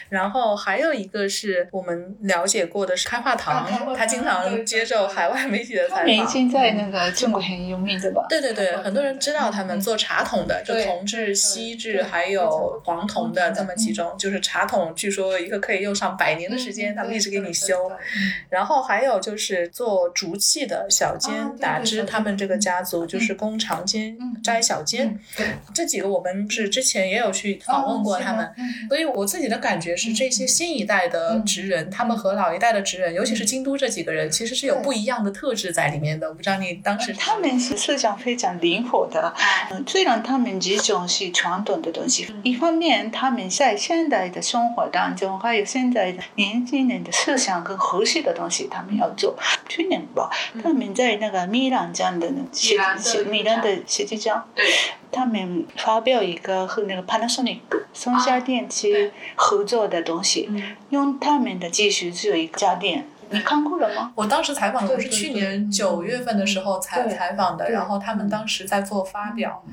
[0.09, 6.07] 然后还有一个是我们了解过的是开化堂，他经常接受海外媒体的采访。
[6.07, 8.25] 已经在那个中国很有名对吧？
[8.27, 14.15] 对对对，很多人知道他们做茶桶的，就铜制、锡制还有黄铜的这么几种。
[14.17, 17.91] 就是茶桶，据说一个可以用上百年的时间，他们一直给你修。
[18.49, 25.19] 然后还有就是做竹器的小尖打枝，他们这个家族就是工长尖摘小尖。
[25.73, 28.51] 这几个我们是之前也有去访问过他们，
[28.89, 36.27] 所以我自己的感觉是，这些新一代的职人，他们和老一代的职人，尤其是京都这几个人，其实是有不一样的特质在里面的。
[36.29, 39.33] 我不知道你当时他们是思想非常灵活的，
[39.85, 49.35] 虽然他们这种是传统的东西，一方面他们在现代的生活当中，还有现在的年轻人的思想跟合适的东西，他们要做。
[49.67, 50.29] 去年吧，
[50.61, 54.47] 他们在那个米兰这样的米兰的米兰的设计奖，
[55.11, 57.59] 他们发表一个和那个 Panasonic
[57.93, 60.49] 松下电器合作的东西，
[60.89, 63.07] 用他们的技术做一个家电。
[63.33, 64.13] 你看过了吗？
[64.15, 69.63] 我当时采访的是去年九月份的时候采采访的，然后他们当时在做发表。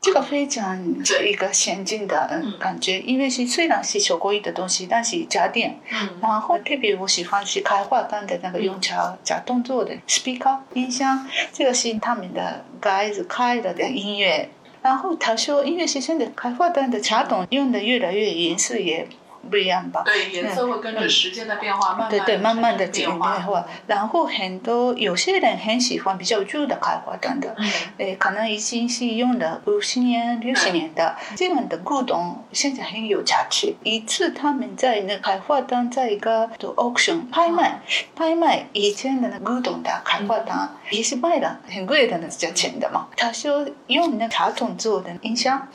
[0.00, 0.82] 这个非常
[1.24, 5.78] 一个先进的感觉，因为是虽然是手工艺的东西，但是家电。
[5.92, 14.48] 嗯然后特别我喜欢是开化灯的那个用茶加动作的 speaker 音箱，这个是他们的 guys 开了的音乐。
[14.82, 19.06] 然后他说，因为是现在开化灯的茶桶用的越来越严肃也。
[19.48, 20.02] 不一样吧？
[20.04, 23.64] 对，颜色会跟着时间的变化，慢慢对对，慢慢的变化。
[23.86, 27.56] 然后很多有些人很喜欢比较旧的开花灯的，
[27.98, 33.74] 诶，可能已经是用了五十年、六十年的这样的古董，现在很有价值。
[33.82, 37.80] 一次他们在那开花灯在一个 auction 拍卖，
[38.14, 43.08] 拍卖以前的那古董的开花灯，也是卖了很贵的那价钱的嘛。
[43.16, 45.68] 他说用那茶桶做的音箱，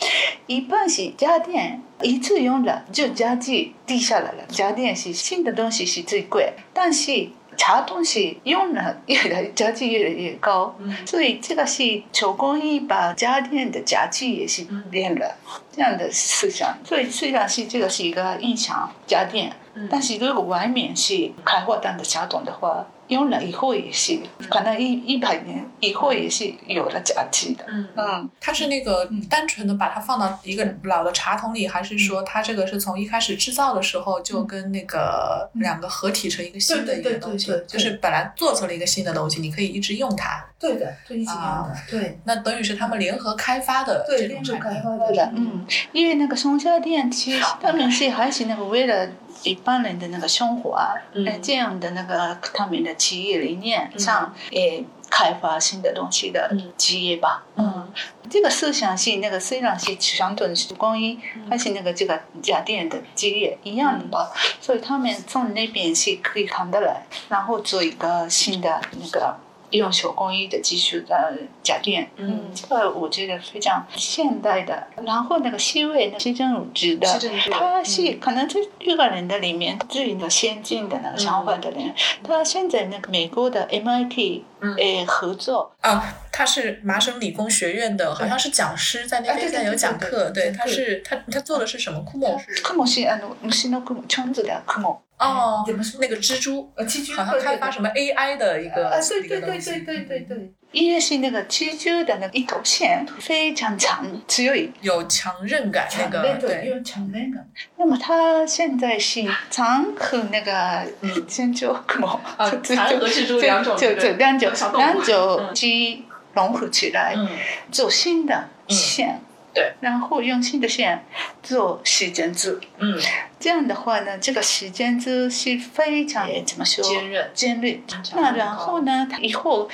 [0.47, 1.81] 一般是家电。
[2.01, 4.43] 一次用了就家具低下来了。
[4.47, 10.75] 家电是新的东西是最贵，但是茶东西用了越来价值越来越高。
[11.05, 15.37] 所以这个是手工艺把家电的价值也是变了
[15.71, 16.77] 这样的思想。
[16.83, 19.51] 所以虽然是这个是一个音响家电，
[19.89, 22.85] 但是如果外面是开货单的茶桶的话。
[23.07, 27.63] 用了以后也是，可能一一百年以后也是有了价值的。
[27.67, 37.51] 嗯嗯，它是那个单纯的把它放到一个老的茶桶里，还是说它这个是从一开始制造的时候就跟那个两个合体成一个新的一个东西？
[37.67, 40.43] 就是本来做出了一个新的东西，你可以一直用它。
[40.57, 41.75] 对的，就一直用的。
[41.91, 44.81] 对，那等于是他们联合开发的这种产品。
[45.07, 49.07] 对的，嗯，因为那个松下电器他们是还是那个为了。
[49.45, 51.25] 一般人的那个生活啊，嗯。
[51.41, 56.73] 这样的那个他们的企业理念上，也、开发新的东西的嗯。
[56.77, 57.87] 企业吧，嗯。
[58.27, 64.05] 这个思想是那个虽然是传统的手工艺，还是那个这个家电的企业一样的。
[64.07, 69.35] 吧，所以他们从那边是可以看得来，然后做一个新的那个
[69.71, 72.51] 用手工艺的技术的家电，嗯。
[72.53, 74.87] 这个我觉得非常现代的。
[75.05, 77.07] 然后那个西魏那西正武之的
[77.51, 85.74] 他是可能这六个人的里面最那个先进的那个想法的人，他现在那个美国的 MIT 嗯诶合作。
[85.80, 90.30] 啊，他是麻省理工学院的，好像是讲师，在那边啊对对现在有讲课。
[90.30, 92.40] 对对对他是他他做的是什么科目？
[92.62, 94.96] 雲是あの虫の雲、虫子的雲。
[95.18, 99.70] 哦怎么说，那个蜘蛛，呃，蜘蛛好像开发什么 AI 的一个啊，对一个对对东西。
[99.70, 100.52] 对对对对。
[100.75, 107.47] 一个是那个蜘蛛的那个一头线非常长，只有一有强韧感，那个对，有强韧感。
[107.77, 110.85] 那么它现在是长和那个
[111.27, 117.29] 蜘蛛雲啊长和蜘蛛两种就就两种两种鸡融合起来嗯。
[117.71, 119.21] 做新的线。
[119.53, 121.05] 对，然后用新的线
[121.41, 122.99] 做时间珠，嗯，
[123.39, 127.31] 这样的话呢，这个时间珠是非常怎么说坚韧。
[127.33, 127.81] 坚韧。
[128.17, 129.69] 那然后呢，它以后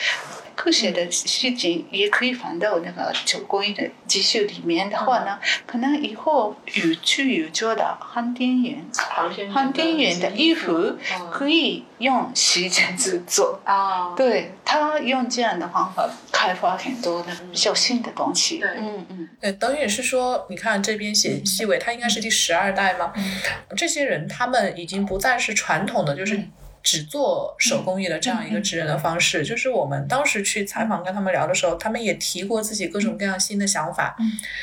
[0.62, 8.86] 科学的事情也可以放到那个九工艺的技术里面的话呢，可能以后有去有做的航天员、
[9.52, 10.95] 航天员的衣服
[11.32, 13.60] 可以用时间制作。
[13.63, 18.60] 啊，对他用这样的方法开发很多的小新的东西。
[18.60, 18.69] 对。
[18.78, 23.12] 嗯嗯，对，等于是说，你看这边写细尾，他应该是第十二代嘛，
[23.76, 26.39] 这些人他们已经不再是传统的，就是。
[26.84, 34.15] 只做手工艺的这样一个职人的方式，就是我们当时去采访跟他们聊的时候，他们也提过自己各种各样新的想法。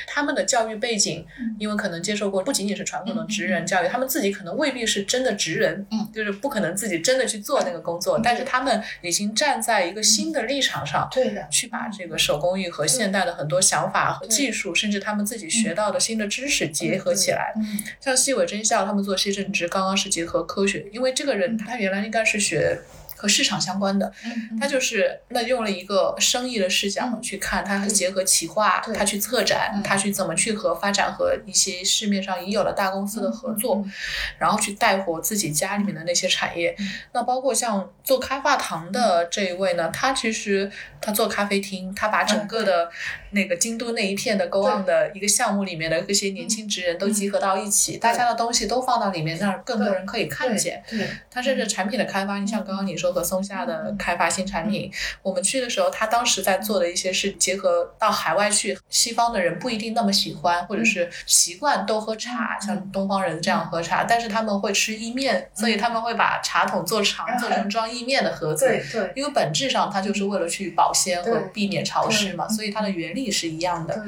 [0.06, 1.24] 他们的教育背景，
[1.58, 6.08] 因为可能接受过不仅仅是传统的职人教育，他们自己可能未必是真的职人，嗯。
[6.12, 11.46] 就是不可能自己真的去做那个工作，但是他们已经站在一个新的立场上，对的。
[11.50, 17.52] 去把这个手工艺和现代的很多想法和技术，甚至他们自己学到的新的知识结合起来。
[17.56, 17.78] 嗯。
[18.00, 22.80] 像西尾真孝他们做西正直，刚刚是结合科学，因为这个人他原来应该是学。
[23.20, 27.20] 和市场相关的，嗯他就是那用了一个生意的视角嗯。
[27.20, 28.94] 去看，他结合企划，对。
[28.94, 29.82] 他去策展，嗯。
[29.82, 33.92] 他去怎么去和发展和一些市面上已有的大公司的合作，嗯。
[34.38, 36.72] 然后去带活自己家里面的那些产业。
[36.78, 36.88] 嗯。
[37.12, 42.88] 那包括像做开化堂的这一位呢，他其实他做咖啡厅，他把整个的
[43.30, 50.82] 那个京都那一片的 Go On 的一个项目里面的这些年轻职人都集合到一起，大家的东西都放到里面，让更多人可以看见。
[50.88, 54.90] 对，他甚至产品的开发，你像刚刚你说和松下的开发新产品，
[55.22, 68.66] 我们去的时候，他当时在做的一些是结合到海外去，西方的人不一定那么喜欢，或者是习惯都喝茶，像东方人这样喝茶，但是他们会吃意面，所以他们会把茶桶做长，做成装意面的盒子。
[68.66, 74.04] 对因为本质上它就是为了去保鲜和避免潮湿嘛，所以它的原理是一样的。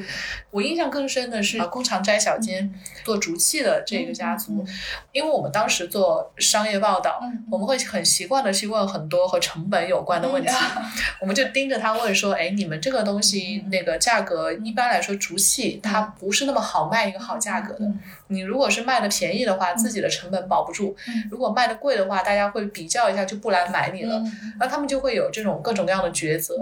[0.51, 2.73] 我印象更深的是呃工厂斋小间
[3.05, 4.64] 做竹器的这个家族，
[5.12, 10.51] 因为我们当时做商业报道，嗯我们会很习惯的去问很多和成本有关的问题，
[11.20, 17.90] 我们就盯着他问说：“哎，你们这个东西那个价格，一般来说竹器它不是那么好卖一个好价格的。
[18.30, 20.94] 你如果是卖的便宜的话，自己的成本保不住；
[21.30, 24.22] 如果卖的贵的话，大家会比较一下就不来买你了。
[24.58, 26.56] 那他们就会有这种各种各样的抉择。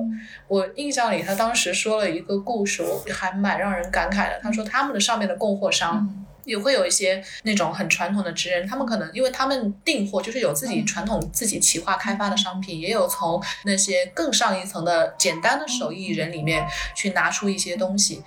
[0.49, 4.41] 我印象里，他当时说了一个故事，我还蛮让人感慨的。
[4.43, 6.25] 他说他们的上面的供货商。
[6.45, 18.23] 也会有一些那种很传统的职人，他们可能因为他们订货就是有自己传统自己企划开发的商品，也有从那些更上一层的简单的手艺人里面去拿出一些东西。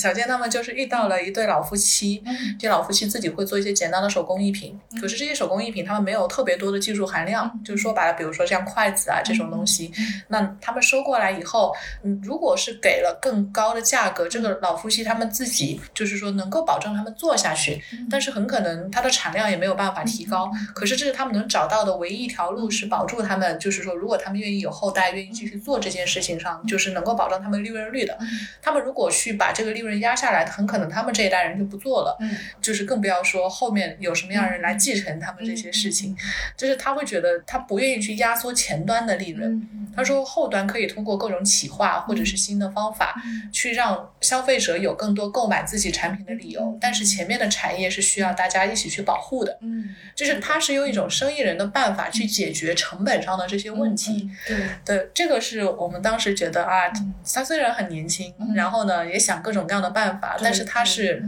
[0.00, 2.24] 小健他们就是遇到了一对老夫妻，
[2.58, 9.92] 这老夫妻自己会做一些简单的手工艺品，可是这些手工艺品他们没有特别多的技术含量，就是说白了，比如说像筷子啊这种东西，
[10.28, 20.50] 那他们收过来以后，嗯，如果是给了更高的价格，这个老夫妻他们自己就是说能够保证他们做下去，但是很可能它的产量也没有办法提高。
[20.74, 28.18] 可是这是他们能找到的唯一一条路，是保住他们，就是说如果他们愿意有后代，愿意继续做这件事情上，就是能够保证他们利润率的。
[28.62, 32.16] 他们如果去把这个利润压下来，很可能他们这一代人就不做了。
[32.20, 36.16] 嗯，就是更不要说后面有什么样的人来继承他们这些事情，
[36.56, 39.68] 就是他会觉得他不愿意去压缩前端的利润。
[39.96, 43.20] 他说后端可以通过各种企划或者是新的方法，
[43.52, 49.58] 去让消费者有更多购买自己产品的理由，但是前面的产业是需要大家一起去保护的。
[49.60, 54.30] 嗯，就是他是用一种生意人的办法去解决成本上的这些问题。
[54.46, 56.90] 对，对，这个是我们当时觉得啊，
[57.34, 61.22] 他虽然很年轻，然后呢也想各种各样的办法，但是他是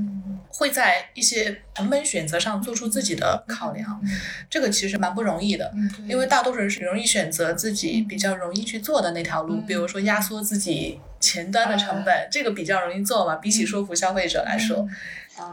[0.48, 4.02] 会在一些成本选择上做出自己的考量，
[4.50, 5.72] 这个其实蛮不容易的，
[6.08, 14.88] 因为大多数人是容易选择自己比较容易去做的那条路，比如说压缩自己前端的成本，这个比较容易做嘛，比起说服消费者来说。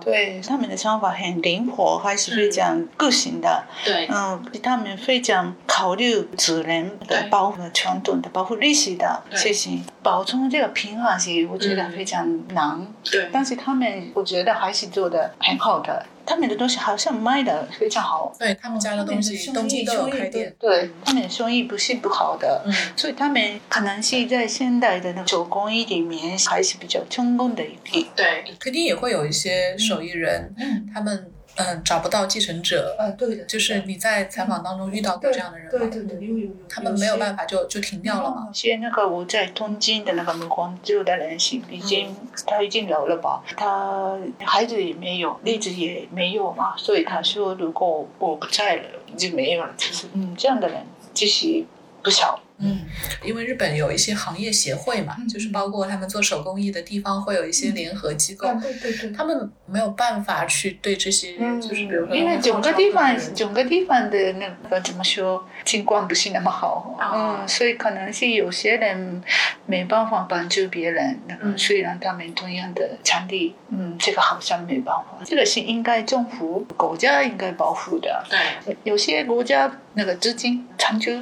[0.01, 3.63] 对他们的想法很灵活，还是非常个性的。
[3.83, 12.85] 对，嗯，他们非常考虑自然的保护、传统的保护历史的事情，保存这个平衡性我觉得非常难。
[13.03, 16.05] 对，但是他们我觉得还是做的很好的。
[16.25, 20.89] 他们的东西好像卖的非常好，对他们家的东西，东京都有开店，对。
[21.03, 31.31] 他们的生意不是不好的，嗯，所以他们可能是在现代的那手工艺里面还是比较成功的一批，对，肯定也会有一些手艺人，嗯，他们。
[31.59, 32.95] 嗯，找不到继承者。
[32.97, 35.71] 啊，对的，就是你在采访当中遇到过这样的人吗？
[35.71, 36.51] 对对对，有有有。
[36.69, 38.49] 他们没有办法就就停掉了吗？
[38.53, 42.15] 现在那个我在东京的那个木工做的人行已经
[42.47, 48.83] 他已经老了吧，他孩子也没有，例子也没有嘛，所以他说如果我不在了
[49.17, 51.65] 就没有了，就是嗯这样的人其实
[52.01, 52.39] 不少。
[52.61, 52.81] 嗯，
[53.23, 69.23] 因为日本有一些行业协会嘛，就是包括他们做手工艺的地方会有一些联合机构，对对对，他们没有办法去对这些，就是比如说，因为整个地方整个地方的那个怎么说情况不是那么好，嗯，所以可能是有些人
[69.65, 81.13] 没办法帮助别人，嗯，虽然他们同样的场地，嗯，这个好像没办法，这个是应该政府国家应该保护的，对，有些国家那个资金长久。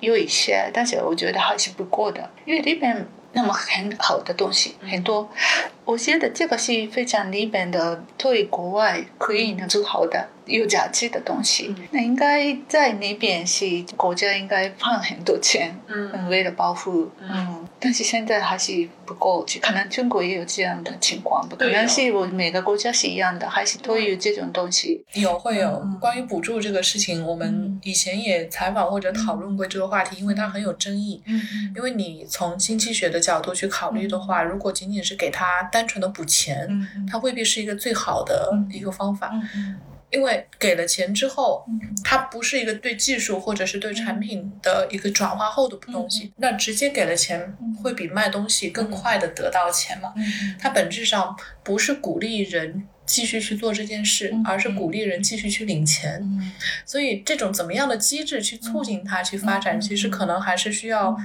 [0.00, 5.28] 有一些，但是我觉得还是不够的，因为里边那么很好的东西很多，
[5.84, 10.28] 我觉得这个是非常里边的对国外可以能做好的。
[10.46, 13.66] 有价值的东西，那应该在那边是
[13.96, 25.04] 国家应该放很多钱，嗯，为了保护，嗯，但是现在还是不够，可能中国也有这样的情况，不可能是我每个国家是一样的，还是都有这种东西。
[25.14, 31.22] 有会有关于补助这个事情，我们以前也采访或者讨论过这个话题，因为它很有争议。
[31.26, 31.40] 嗯
[31.76, 36.68] 因为你从经济学的角度去考虑的话，如果仅仅是给他单纯的补钱，
[37.10, 39.30] 它未必是一个最好的一个方法。
[39.54, 39.76] 嗯。
[40.10, 41.66] 因为给了钱之后，
[42.04, 46.32] 它不是一个对技术或者是对产品的一个转化后的东西。
[46.36, 50.14] 那直接给了钱，会比卖东西更快的得到钱嘛？
[50.58, 56.24] 它本质上不是鼓励人继续去做这件事，而是鼓励人继续去领钱。
[56.84, 61.16] 所以这种怎么样的机制去促进它去发展，其实可能还是需要。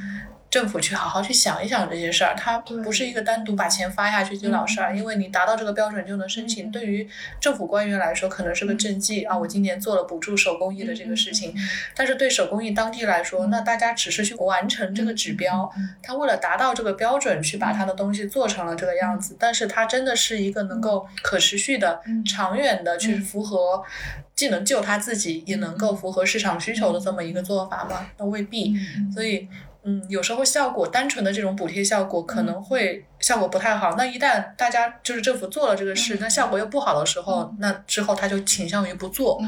[0.51, 6.69] 政府去好好去想一想这些事儿，它不是一个单独把钱发下去就了事儿，因为你达到这个标准就能申请。
[6.69, 7.07] 对于
[7.39, 11.55] 政府官员来说，可能是个政绩啊，我今年做了补助手工艺的这个事情。
[11.95, 15.71] 但是对手工艺当地来说，那大家只是去完成这个指标，
[16.03, 19.37] 他为了达到这个标准去把他的东西做成了这个样子。
[19.39, 23.81] 但是它真的是一个能够可持续的、长远的去符合，
[24.35, 28.05] 既能救他自己，也能够符合市场需求的这么一个做法吗？
[28.17, 28.75] 那未必。
[29.13, 29.47] 所以。
[29.83, 33.95] 嗯，有时候效果单纯的这种补贴效果可能会效果不太好。
[33.97, 39.41] 那一旦大家就是政府做了这个事，那效果又不好的时候，那之后他就倾向于不做。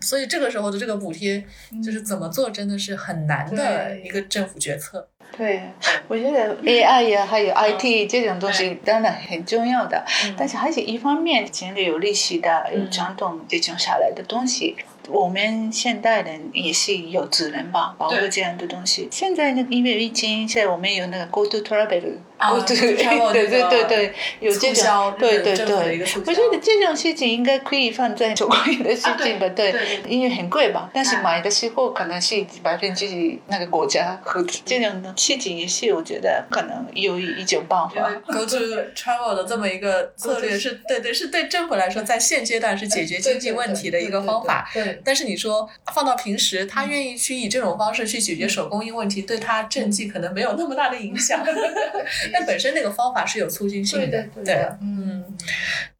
[0.00, 1.44] 所以这个时候的这个补贴
[1.84, 5.08] 就是怎么做，真的是很难的一个政府决策。
[5.36, 5.62] 对，
[6.08, 10.04] 我觉得 AI 呀，还有 IT 这种东西当然很重要的，
[10.36, 14.76] 但是还是一方面，真的有历史的、有传统这种下来的东西。
[15.08, 19.08] 我们现代人也是有责任吧，保护这样的东西。
[19.10, 22.18] 现在那个因为疫情，现在我们有那个 Go to Travel。
[22.36, 29.72] 啊， 对对对对对，有这种，对对对，我觉得这种事情应该可以放在手工艺的事情吧，对，
[30.08, 33.06] 因为很贵吧，但是买的时候可能是百分之
[33.46, 38.10] 那个国家和这种的事情也是，我觉得可能有一种办法。
[38.26, 38.56] Go to
[38.96, 44.68] travel 的这么一个 策略是对对，是对政府来说，在现阶段是解决经济问题的一个方法。
[44.74, 51.44] 对，但是你说放到平时，他愿意去以这种方式去解决手工艺问题，对他政绩可能没有那么大的影响。
[52.32, 55.24] 但本身那个方法是有促进性的，对，嗯，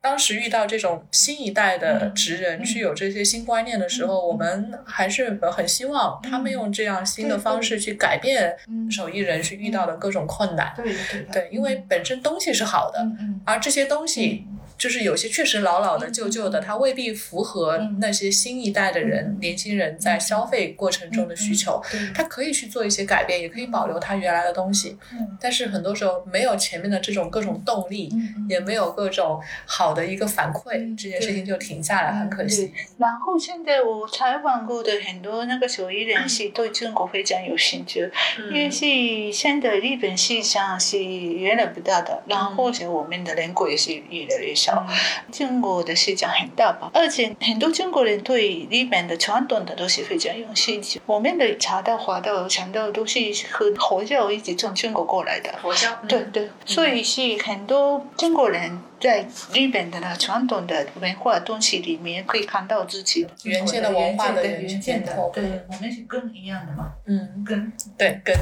[0.03, 8.57] 当时遇到这种新一代的职人去有这些新观念的时候，我们还是很希望他们用这样新的方式去改变
[8.91, 13.07] 手艺人去遇到的各种困难，对对对，因为本身东西是好的，
[13.45, 14.45] 而这些东西。
[14.83, 21.81] 就是有些确实老老的、旧旧的，它未必符合那些新一代的人、年轻人在消费过程中的需求。
[22.13, 24.99] 它可以去做一些改变，也可以保留它原来的东西。
[25.41, 28.13] 但是很多时候没有前面的这种各种动力，
[28.49, 32.73] 也没有各种好的一个反馈，这件事情就停下来，很可惜。
[32.99, 38.11] 然后现在我采访过的很多那个手艺人是对中国非常有兴趣，
[38.51, 44.87] 因为是现在日本市场是越来越大的，然后是我们的人口也是越来越少。
[45.31, 51.01] 中国的市场很大吧，而且很多中国人对里面的传统的都是非常有兴趣。
[51.07, 53.19] 我们的茶道、花道、香道都是
[53.51, 55.53] 和佛教一起从中国过来的。
[55.61, 68.33] 佛教，对对，所以是很多中国人在日本的那传统的文化东西里面可以看到自己原先的文化的原先的对，我们是根一样的嘛，嗯，根对，跟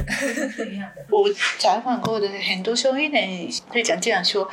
[0.51, 1.03] 是一样的。
[1.09, 4.47] 我采访过的很多生意人会讲这样说：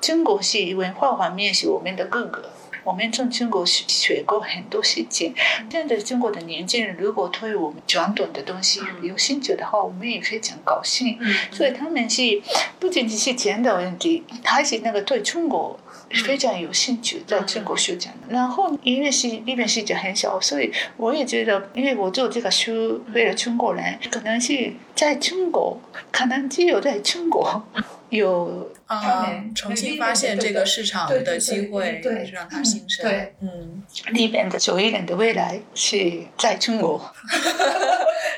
[0.00, 2.42] 中国是文化方面是我们的哥哥。
[2.84, 5.34] 我们从中国学学过很多事情。
[5.70, 11.18] 现在中国的年轻人如果对我们传统的东西有兴趣的话，我们也非常高兴。
[11.50, 12.40] 所以他们是
[12.78, 15.78] 不仅仅是钱的问题，还是那个对中国
[16.26, 18.12] 非常有兴趣，在中国学讲。
[18.28, 25.80] 然后因为是那边市场很小，所以我也觉得，因为我做这个书为了中国人，可能是在中国，
[26.10, 27.64] 可能只有在中国
[28.12, 33.08] 有他啊们，重新发现这个市场的机会，对对让它新生。
[33.08, 33.82] 对，嗯，
[34.12, 37.00] 里面的手艺人的未来是在中国。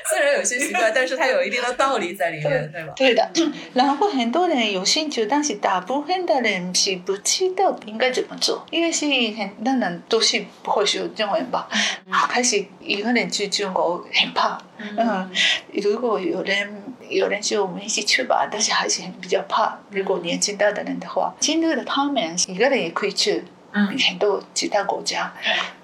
[0.07, 2.93] 虽然有些奇怪，但是它有一定的道理在里面，对吧？
[2.95, 3.29] 对的，
[3.73, 9.05] 然后很多人有兴趣，但是大部分的人是不知道应该怎么做，因为是
[9.37, 11.67] 很多人都是不会说中文吧。
[12.29, 15.29] 开始一个人去中国很怕，嗯，
[15.73, 19.77] 如果有人有人说我们一起去吧，但是还是很比较怕。
[19.89, 23.43] 如果年纪大的人的话，进入的他们一个人也可以去。
[23.77, 25.29] 嗯很多其他国家，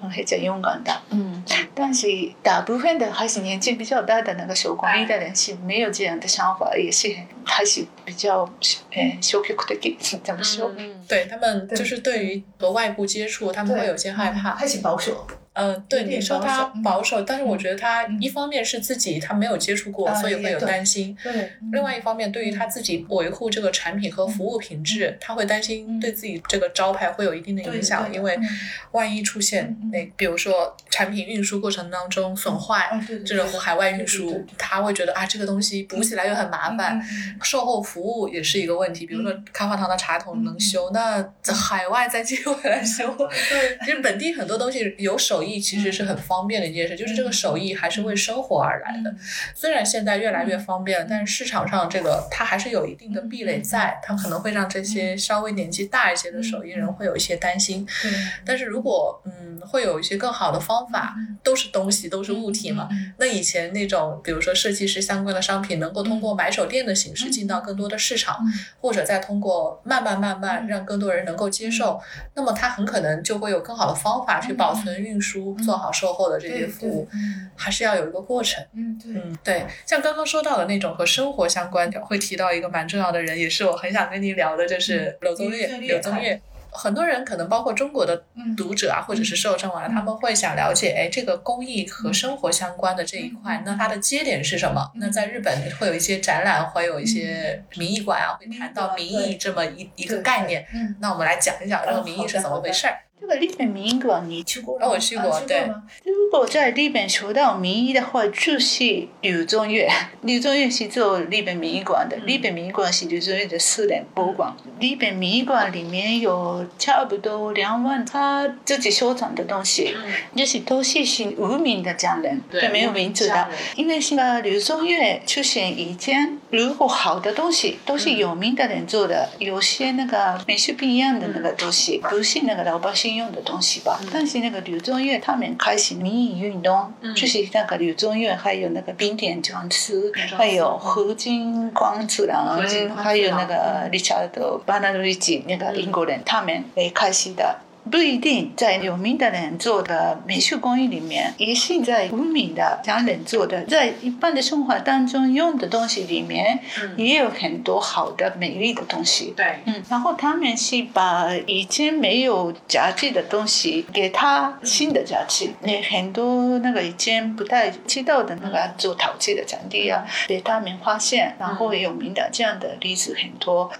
[0.01, 1.43] 嗯，非常勇敢的，嗯，
[1.76, 2.07] 但是
[2.41, 8.49] 大部分的还是年纪比较大的那个手工艺的人是没有这样的想法，也是很还是比较
[8.91, 10.72] 呃消极的，怎么说？
[10.78, 14.55] 嗯，对他们就是对于和外部接触，他们会有些害怕。
[14.55, 15.28] 还是保守。
[15.54, 28.43] 呃，对你说他保守但是我觉得他嗯一方面是自己他没有接触过，啊所以会有担心；对，另外一方面，对于他自己维护这个产品和服务品质，他会担心对自己这个招牌会有一定的影响，因为嗯
[28.91, 32.89] 万一出现嗯嗯那比如说产品运输过程当中损坏
[33.26, 36.97] 这种海外运输，他会觉得啊这个东西补起来又很麻烦。
[36.99, 43.78] 嗯售后服务也是一个问题，比如说开化堂的茶桶能修，那在海外再寄回来修，对。
[43.84, 49.14] 其实本地很多东西有手艺其实是很方便的一件事，就是这个手艺还是为生活而来的。
[49.56, 57.86] 虽然现在越来越方便了，但是市场上这个它还是有一定的壁垒在，它可能会让这些稍微年纪大一些的手艺人会有一些担心。
[58.02, 58.12] 对，
[58.46, 62.88] 但是如果嗯会有一些更好的方法，都是东西，都是物体嘛。
[62.92, 68.52] 嗯那以前那种，比如说设计师相关的商品，能够通过买手店的形式进到更多的市场，嗯。
[68.80, 70.68] 或者再通过慢慢慢慢嗯。
[70.68, 72.02] 让更多人能够接受，
[72.34, 75.31] 那么它很可能就会有更好的方法去保存、运输、
[75.64, 78.64] 做好售后的这些服务，嗯还是要有一个过程。
[78.74, 85.68] 嗯对，嗯，对，像刚刚说到的那种和生活相关的，会提到一个蛮重要的人，也是我很想跟您聊的，就是柳宗悦。
[85.80, 86.42] 柳宗悦
[86.74, 94.90] 很多人可能包括中国的嗯读者啊，或者是受众啊，他们会想了解，哎，这个工艺和生活相关的这一块，那它的接点是什么？
[94.96, 100.66] 那在日本会有一些展览，会有一些民艺馆啊，会谈到民艺这么一一个概念。
[100.74, 100.96] 嗯。
[101.02, 102.98] 那我们来讲一讲这个民艺是怎么回事儿。
[103.22, 104.88] 这个日本民艺馆你去过吗？
[104.88, 109.88] 哦我去过啊对吗如果在日本说到民艺的话，就是柳宗悦。
[110.24, 114.51] 柳宗悦是做日本民艺馆的，日本民艺馆是柳宗悦的私人博物馆。
[114.80, 119.95] 日本民艺馆里面有差不多两万他自己收藏的东西，
[120.36, 123.49] 就是都是是无名的匠人，对没有名字的。
[123.76, 133.99] 因为是个柳宗悦出现以前，如果好的东西都是有名的人做的，有些那个美术品一样的那个东西，不是那个老百姓用的东西吧？
[134.12, 142.62] 但是那个柳宗悦他们开始民艺运动，就是那个柳宗悦，还有那个冰点庄司，还有何金光次郎
[142.97, 144.30] 还有那个 Richard
[144.66, 147.60] 巴纳鲁伊吉那个英国人，他们也开始的。
[147.90, 156.60] 不一定在有名的人做的美术工艺里面，也是在无名的匠人做的，在一般的生活当中用的东西里面，
[156.96, 159.34] 也有很多好的、美丽的东西。
[159.36, 173.72] 对，嗯，然后他们是把以前没有价值的东西给它新的价值，那很多那个以前不太知道的那个做陶器的产地啊，被他们发现，然后有名的这样的例子很多。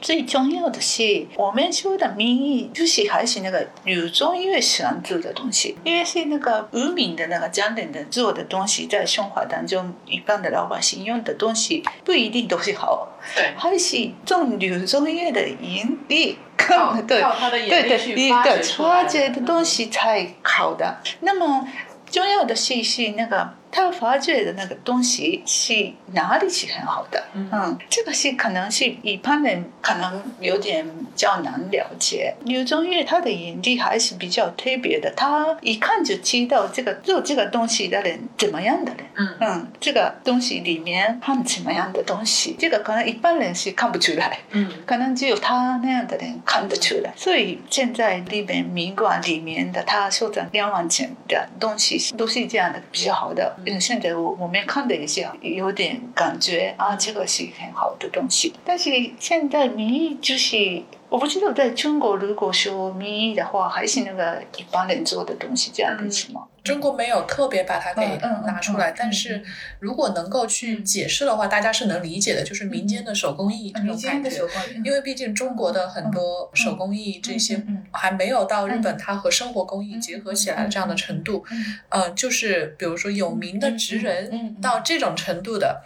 [0.00, 17.20] 最重要的是，我们说的民意就是还是那个柳宗悦喜欢做的东西，因为是那个无名的那个匠人的做的东西，在生活当中一般的老百姓用的东西不一定都是好，对，还是从柳宗悦的眼力靠看，对。
[17.20, 18.36] 靠他的眼对对，力去你的。
[18.76, 20.98] 发掘出的东西才好的。
[21.20, 21.66] 那么
[22.10, 32.34] 重要的是是那个他发掘的那个东西是哪里是很好的，嗯，这个是可能是一般人可能有点较难了解。
[32.44, 47.12] 刘宗岳他的眼力还是比较特别的，他一看就知道这个做这个东西的人怎么样的人，嗯嗯，这个东西里面含什么样的东西，这个可能一般人是看不出来，嗯，可能只有他那样的人看得出来。
[47.14, 53.54] 所以现在日本民馆里面的他收藏两万件的东西都是这样的比较好的。
[53.58, 58.52] 嗯，嗯现在我我们看的一些有点感觉啊，这个是很好的东西。
[58.64, 66.42] 但是现在民意就是我不知道在中国如果说民意的话，还是那个一般人做的东西这样的是吗？
[66.66, 69.42] 中国没有特别把它给拿出来，但是
[69.78, 74.42] 如果能够去解释的话，大家是能理解的，就是民间的手工艺这种感觉。
[74.84, 77.62] 因为毕竟中国的很多手工艺这些
[77.92, 81.44] 还没有到日本它和生活工艺结合起来这样的程度。
[81.90, 85.80] 嗯，就是比如说有名的职人到这种程度的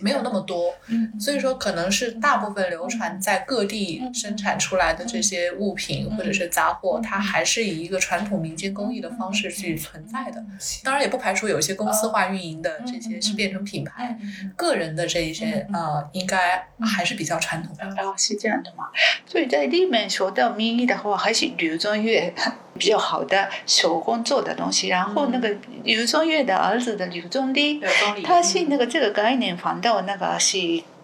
[0.00, 0.74] 没有那么多。
[1.20, 10.21] 所以说可能是大部分流传在各地生产出来的这些物品或者是杂货，它还是以一个传统民间工艺的方式去存在。
[10.30, 10.44] 的，
[10.84, 14.18] 当然也不排除有一些公司化运营的这些是变成品牌，
[14.56, 17.84] 个人的这一些呃，应该还是比较传统的。
[17.84, 18.88] 啊，是这样的嘛？
[19.26, 22.32] 所以在里面说到民意的话，还是刘宗岳
[22.78, 24.88] 比较好的手工做的东西。
[24.88, 25.54] 然后那个
[25.84, 27.80] 刘宗岳的儿子的刘宗立，
[28.24, 30.58] 他是那个这个概念反倒那个是。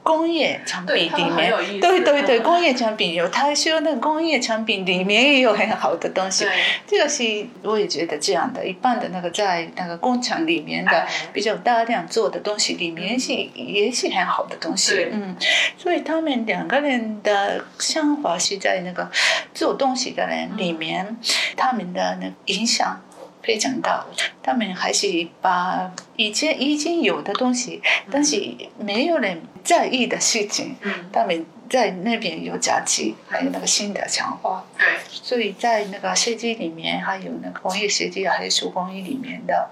[0.08, 1.52] 工业产品里面，
[1.82, 6.46] 对对对，工业产品有他说那个工业产品里面也有很好的东西。
[6.86, 15.08] 这个是我也觉得这样的，一般的那个在那个工厂里面的比较大量做的东西里面是也是很好的东西。
[15.12, 15.36] 嗯，
[15.76, 19.10] 所以他们两个人的想法是在那个
[19.52, 21.18] 做东西的人里面，
[21.54, 22.98] 他们的那影响。
[23.42, 24.04] 非常大，
[24.42, 27.80] 他们还是把以前已经有的东西，
[28.10, 28.42] 但是
[28.78, 30.76] 没有人在意的事情，
[31.12, 31.44] 他们。
[31.68, 34.64] 在那边有假期，还有那个新的强化。
[34.76, 39.68] 对，所以在那个设计里面，还有那个工业设计，还有手工艺里面的，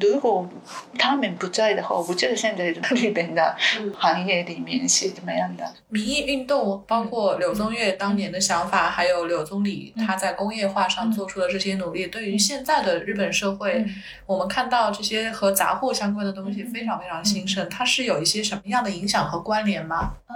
[0.00, 0.48] 如果
[0.98, 3.56] 他们不在的话，我觉得现在日本的
[3.96, 5.64] 行业里面是怎么样的？
[5.88, 13.84] 民意运动，包括柳宗悦当年的想法，还有柳宗理他在工业化上做出的这些努力，对于现在的日本社会，
[14.26, 20.14] 我们看到这些和杂货相关的东西非常非常兴盛，它是有一些什么样的影响和关联吗？
[20.28, 20.34] 嗯。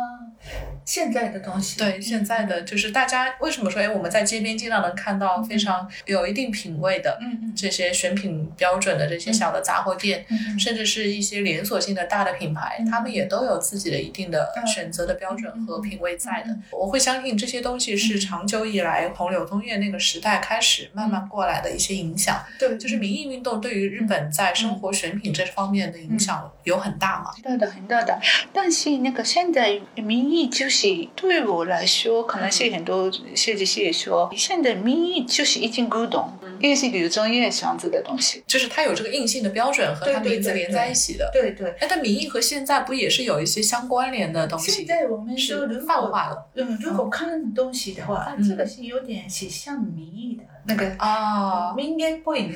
[0.95, 7.19] 现在的东西，对现在的就是大家为什么说哎，我们在街边经常能看到非常有一定品味的
[7.57, 10.25] 这些选品标准的这些小的杂货店，
[10.57, 16.57] 甚至是一些连锁性的大的品牌，他们也都有自己的一定的选择的标准和品味在的。
[16.71, 22.41] 我会相信这些东西是长久以来从柳宗悦那个时代开始慢慢过来的一些影响。
[22.57, 27.33] 对，就是民意运动对于日本在生活选品这方面的影响有很大嘛？
[27.43, 28.17] 对的很大的，
[28.53, 30.84] 但是那个现在民意就是。
[31.17, 41.31] 对我来说，可能是很多设计师也说，现在民意就是已经古董，因为是柳宗悦这样子的东西，就是它有这个硬性的标准和它名字连在一起的。
[41.33, 41.71] 对对。
[41.81, 44.71] 哎，但民意和现在不也是有一些相关联的东西？
[44.71, 46.51] 现在我们是泛化了。
[46.55, 52.54] 嗯，如果看东西的话，啊，这个是有点是像民意的那个啊，民间不应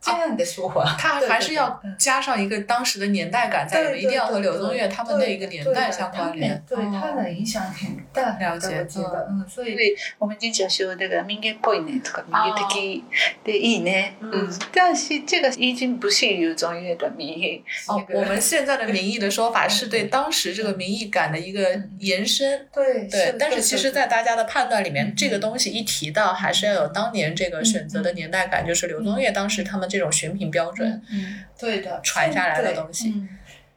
[0.00, 6.62] 这样的说法，它还是要加上一个当时的年代感在里面，一定要和柳宗悦他们那一个年代相关联。
[6.68, 7.64] 对它的影响。
[8.12, 8.86] 大了解，
[9.28, 9.76] 嗯，所以
[10.18, 13.02] 我们经常说那个民间っぽいねとか民的
[13.44, 17.64] 的いいね，嗯，但是这个已经不是柳宗悦的民意。
[17.88, 22.68] 哦，我们现在的民意的说法是对当时这个民意感的一个延伸。
[22.72, 33.13] 对对，但是其实，在大家的判断里面，这个东西一提到，还是要有当年这 个选择的年代感，就是柳宗悦当时他们这种选品标准，嗯，对的，传下来的东西。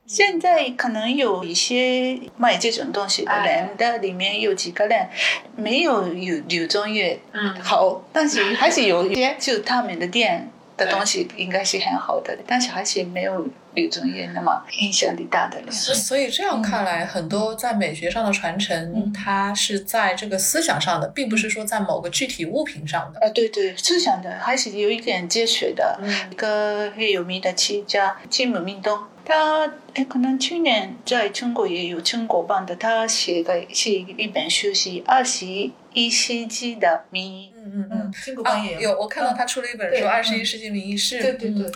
[0.06, 5.08] 现在可能有一些卖这种东西的人的里面有几个人
[5.56, 7.18] 没有有柳宗悦
[7.62, 15.70] 好，但是还是有一些就他们的店的东西应该是很好的，但是还是没有柳宗业那么影响力大的人。
[15.70, 23.20] 所以这样看来，很多在美学上的传承，它是在这个思想上的，并不是说在某个具体物品上的。
[23.20, 25.98] 啊，对对，思想的还是有一点接学的。
[26.30, 28.98] 一个很有名的企业家金姆明东。
[29.26, 32.76] 他诶，可能去年在中国也有中国版的。
[32.76, 35.46] 他写的是一本书，是二十
[35.94, 37.50] 一世纪的民意。
[37.56, 38.98] 嗯嗯嗯，中国版也有。
[39.00, 41.22] 我看到他出了一本书，《二十一世纪名医》是。
[41.22, 41.66] 对对对。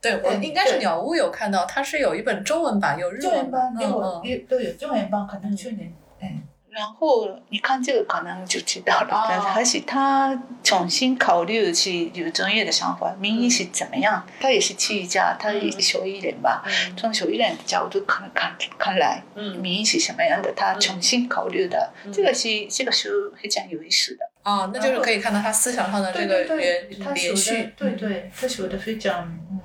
[0.00, 5.92] 对，我应该是鸟屋有看到，他是有一本中文版，有日文版，有有都有中文版，可能去年。
[6.22, 6.42] 嗯。
[6.68, 14.22] 然后你看这个可能就知道了，哦但是还是他重新考虑去刘宗岳的想法，民意是怎么样？
[14.38, 16.62] 他也是企业家，他也是手艺人吧。
[16.66, 20.52] 嗯从手艺人的角度看看看来，嗯民意是什么样的？
[20.54, 23.08] 他重新考虑的，嗯这个是这个书
[23.42, 24.30] 非常有意思的。
[24.44, 26.44] 哦，那就是可以看到他思想上的这个
[27.14, 29.55] 连续，对对，他学的非常嗯。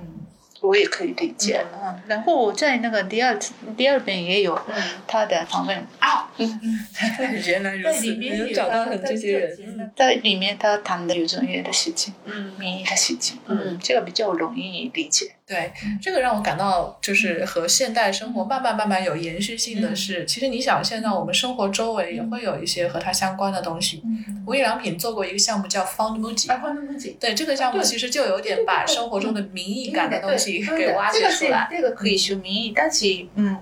[0.62, 3.36] 我也可以理解，嗯，然后我在那个第二
[3.76, 4.82] 第二本也有嗯。
[5.06, 5.76] 他的访问。
[5.98, 12.52] 啊，嗯嗯，原来如此，在里面有有找到很这些人，嗯在里面他谈的刘宗岳的事情，嗯。
[12.58, 15.32] 民意的事情，嗯嗯，这个比较容易理解。
[15.44, 24.00] 对，这个让我感到就是和现代生活慢慢慢慢有延续性的是，其实你想，现在我们生活周围也会有一些和它相关的东西。
[24.04, 31.68] 嗯，无印良品做过一个项目叫 Found Muji，啊，换不起，对这个项目其实就有点把生活中的民意感的东西给挖掘出来。
[31.70, 33.58] 这个可以说民意，但是嗯，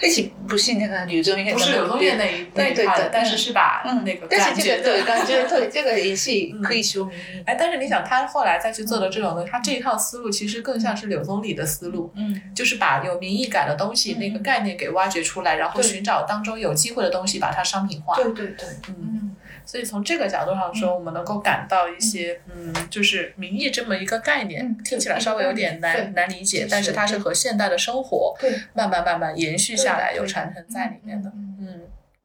[0.00, 5.04] 而且不是那个柳宗岳的，不是柳宗悦那一那对对对一派的，但是是把嗯那个但感觉是这个对的。
[5.06, 6.30] 感觉 对这个也是
[6.62, 7.18] 可以说民意。
[7.44, 18.14] 哎，但是你想，他后来再去做的这种东西，他这一套思路其实更像是柳宗理的思路，嗯，就是把有民意感的东西、嗯那个概念给挖掘出来，然后寻找当中有机会的东西，把它商品化。
[18.16, 19.36] 对对对，嗯，嗯
[19.68, 28.34] 所以从这个角度上说，我们能够感到一些，嗯，就是民意这么一个概念，嗯听起来稍微有点难难理解，但是它是和现代的生活，
[28.72, 31.28] 慢慢慢慢延续下来，有传承在里面的。
[31.36, 31.56] 嗯。
[31.60, 31.80] 嗯，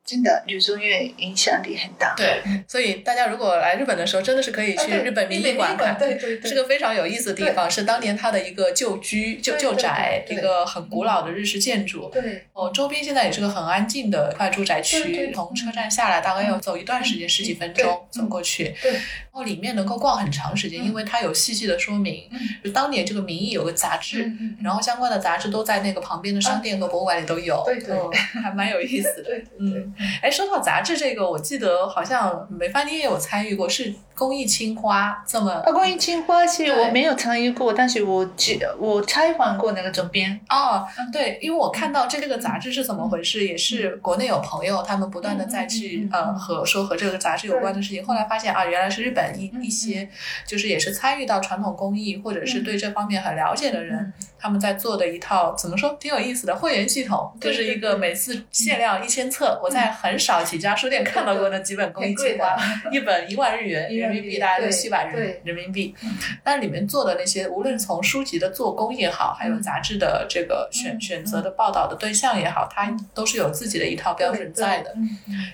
[0.06, 2.14] 真的柳宗悦影响力很大。
[2.18, 5.98] 对，所以大家如果来日本的时候，真的是可以去日本民意馆看。
[5.98, 12.10] 对对对，是个非常有意思的地方，是当年它的一个旧居、旧旧宅，一个很古老的日式建筑。
[12.12, 12.46] 对。
[12.52, 15.32] 哦，周边现在也是个很安静的一块住宅区，对对。
[15.32, 18.76] 从车站下来大概要走一段时间，十几分钟走过去。
[18.82, 18.92] 对。
[18.92, 20.86] 然后里面能够逛很长时间，嗯。
[20.86, 22.28] 因为它有细细的说明。
[22.32, 22.40] 嗯。
[22.62, 27.96] 就当年这个民意有个杂志，嗯然后相关的杂志都在那个旁边的商店和博物馆里都有，对对。
[27.96, 28.12] 嗯
[28.44, 29.24] 还蛮有意思的。
[29.30, 29.46] 对。
[29.60, 36.84] 嗯，哎，说到杂志这个，我记得好像美发你也有参与过，是公益青花这么啊，公益青花是对。
[36.84, 40.40] 我没有参与过，但是我记我采访过那个总编。
[40.50, 50.08] 哦，嗯对，因为我看到这个杂志是怎么回事，也是国内有朋友他们不断的在去呃和说和这个杂志有关的事情，后来发现啊，原来是日本一嗯一些
[50.46, 65.96] 就是也是参与到传统工艺或者是对这方面很了解的人嗯，他们在做的一套怎么说挺有意思的会员系统，就是一个每次限量一千册，我在很少几家书店看到过那几本工艺很贵的青花，一本一万日元，人民币大概就七百人人民币。
[66.04, 66.12] 嗯，
[66.44, 74.94] 但里面做的那些，无论从书籍的做工也好，还有嗯杂志的这个选嗯选择的报道的对象也好，它都是有自己的一套标准在的。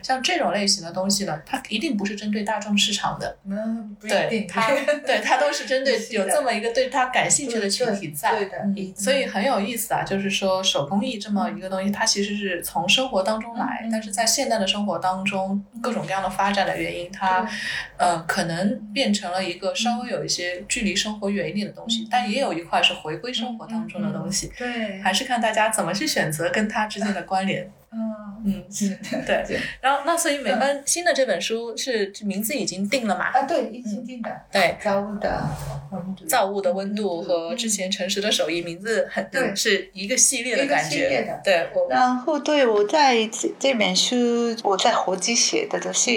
[0.01, 4.71] 像这种类型的东西呢，它一定不是针对大众市场的，嗯，对它，
[5.05, 8.29] 对它都是针对有这么一个对它感兴趣的群体在。
[8.39, 8.57] 对的，
[8.95, 17.47] 所以很有意思啊，就是说手工艺这么一个东西，它其实是从生活当中来，但是在现代的生活当中，各种各样的发展的原因，它
[17.95, 27.71] 呃可能变成了一个稍微有一些距离生活远一点的东西，但也有一块是回归生活当中的东西，对，还是看大家怎么去选择跟它之间的关联。
[27.91, 27.99] 嗯
[28.45, 28.89] 嗯，是
[29.25, 29.59] 对。
[29.81, 33.25] 然后那所以美芬新的这本书是名字已经定了嘛？
[33.25, 34.77] 啊，对，已经定的，对。
[34.81, 35.43] 造物的
[35.91, 46.11] 温度，造物的温度和之前诚实的手艺名字很对是一个系列的感觉系列的，对我然后对我在这这本书，我在活机写的都是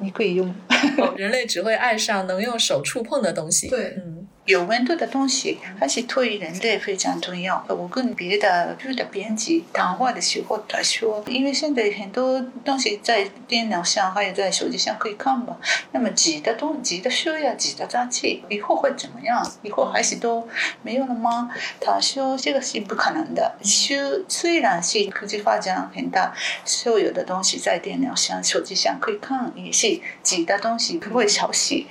[0.00, 0.52] 你可以用
[0.98, 3.68] 哦人类只会爱上能用手触碰的东西。
[3.70, 4.13] 对嗯
[4.46, 7.64] 有温度的东西，还是对于人类非常重要。
[7.68, 15.56] 我跟别的书的编辑谈话的时候，他说，因为现在很多东西在电脑上还有在手机上可以看嘛，
[15.92, 19.42] 那么纸的东纸的书呀、纸的杂志，以后会怎么样？
[19.62, 20.46] 以后还是都
[20.82, 21.50] 没有了吗？
[21.80, 23.56] 他说这个是不可能的。
[23.62, 23.94] 书
[24.28, 26.34] 虽然是科技发展很大，
[26.66, 31.84] 所有的东西在电脑上、手机上可以看，也是纸的东西不会消失。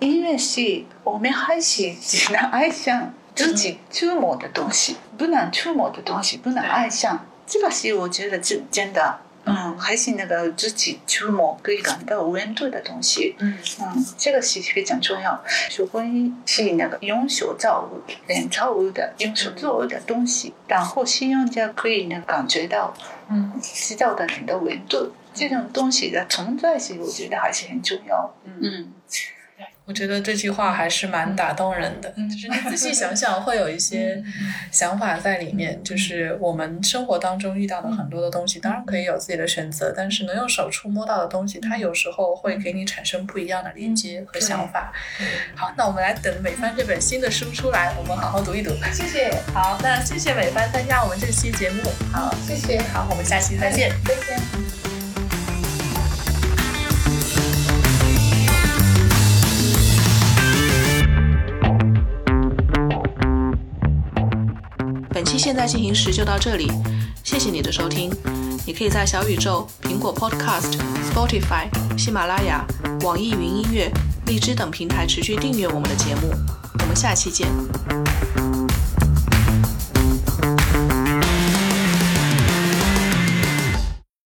[0.00, 7.26] 因为是我们还是只能爱上自己触摸的东西，不能触摸的东西不能爱上。
[7.46, 15.42] 这个是我觉得真真的，嗯，还是那个自己触摸可以感到温度的东西，嗯嗯，这个是非常重要。
[15.68, 22.94] 手工是那个用手造物、人造物的、用手做物的东西，然后使用者可以能感觉到
[23.28, 25.12] 嗯制造的人的温度。
[25.32, 28.34] 这种东西的存在是，我觉得还是很重要。
[28.44, 28.92] 嗯，嗯。
[29.90, 32.12] 我觉得这句话还是蛮打动人的。
[32.14, 34.22] 嗯就是你仔细想想，会有一些
[34.70, 35.82] 想法在里面。
[35.82, 44.92] 就是我们生活当中遇到的很多的东西，当然可以有自己的选择，但是能用手触摸到的东西，它有时候会给你产生不一样的连接和想法。
[45.56, 48.70] 好，那我们来等美帆这本新的书出来，我们好好读一读。
[48.92, 51.82] 谢谢，好，那谢谢美帆参加我们这期节目。
[52.12, 53.90] 好，谢谢，好，我们下期再见。
[54.04, 54.79] 再见。
[65.30, 66.68] 期现在进行时就到这里，
[67.22, 68.10] 谢谢你的收听。
[68.66, 70.76] 你可以在小宇宙、苹果 Podcast、
[71.08, 72.66] Spotify、喜马拉雅、
[73.02, 73.88] 网易云音乐、
[74.26, 76.32] 荔枝等平台持续订阅我们的节目。
[76.80, 77.46] 我们下期见。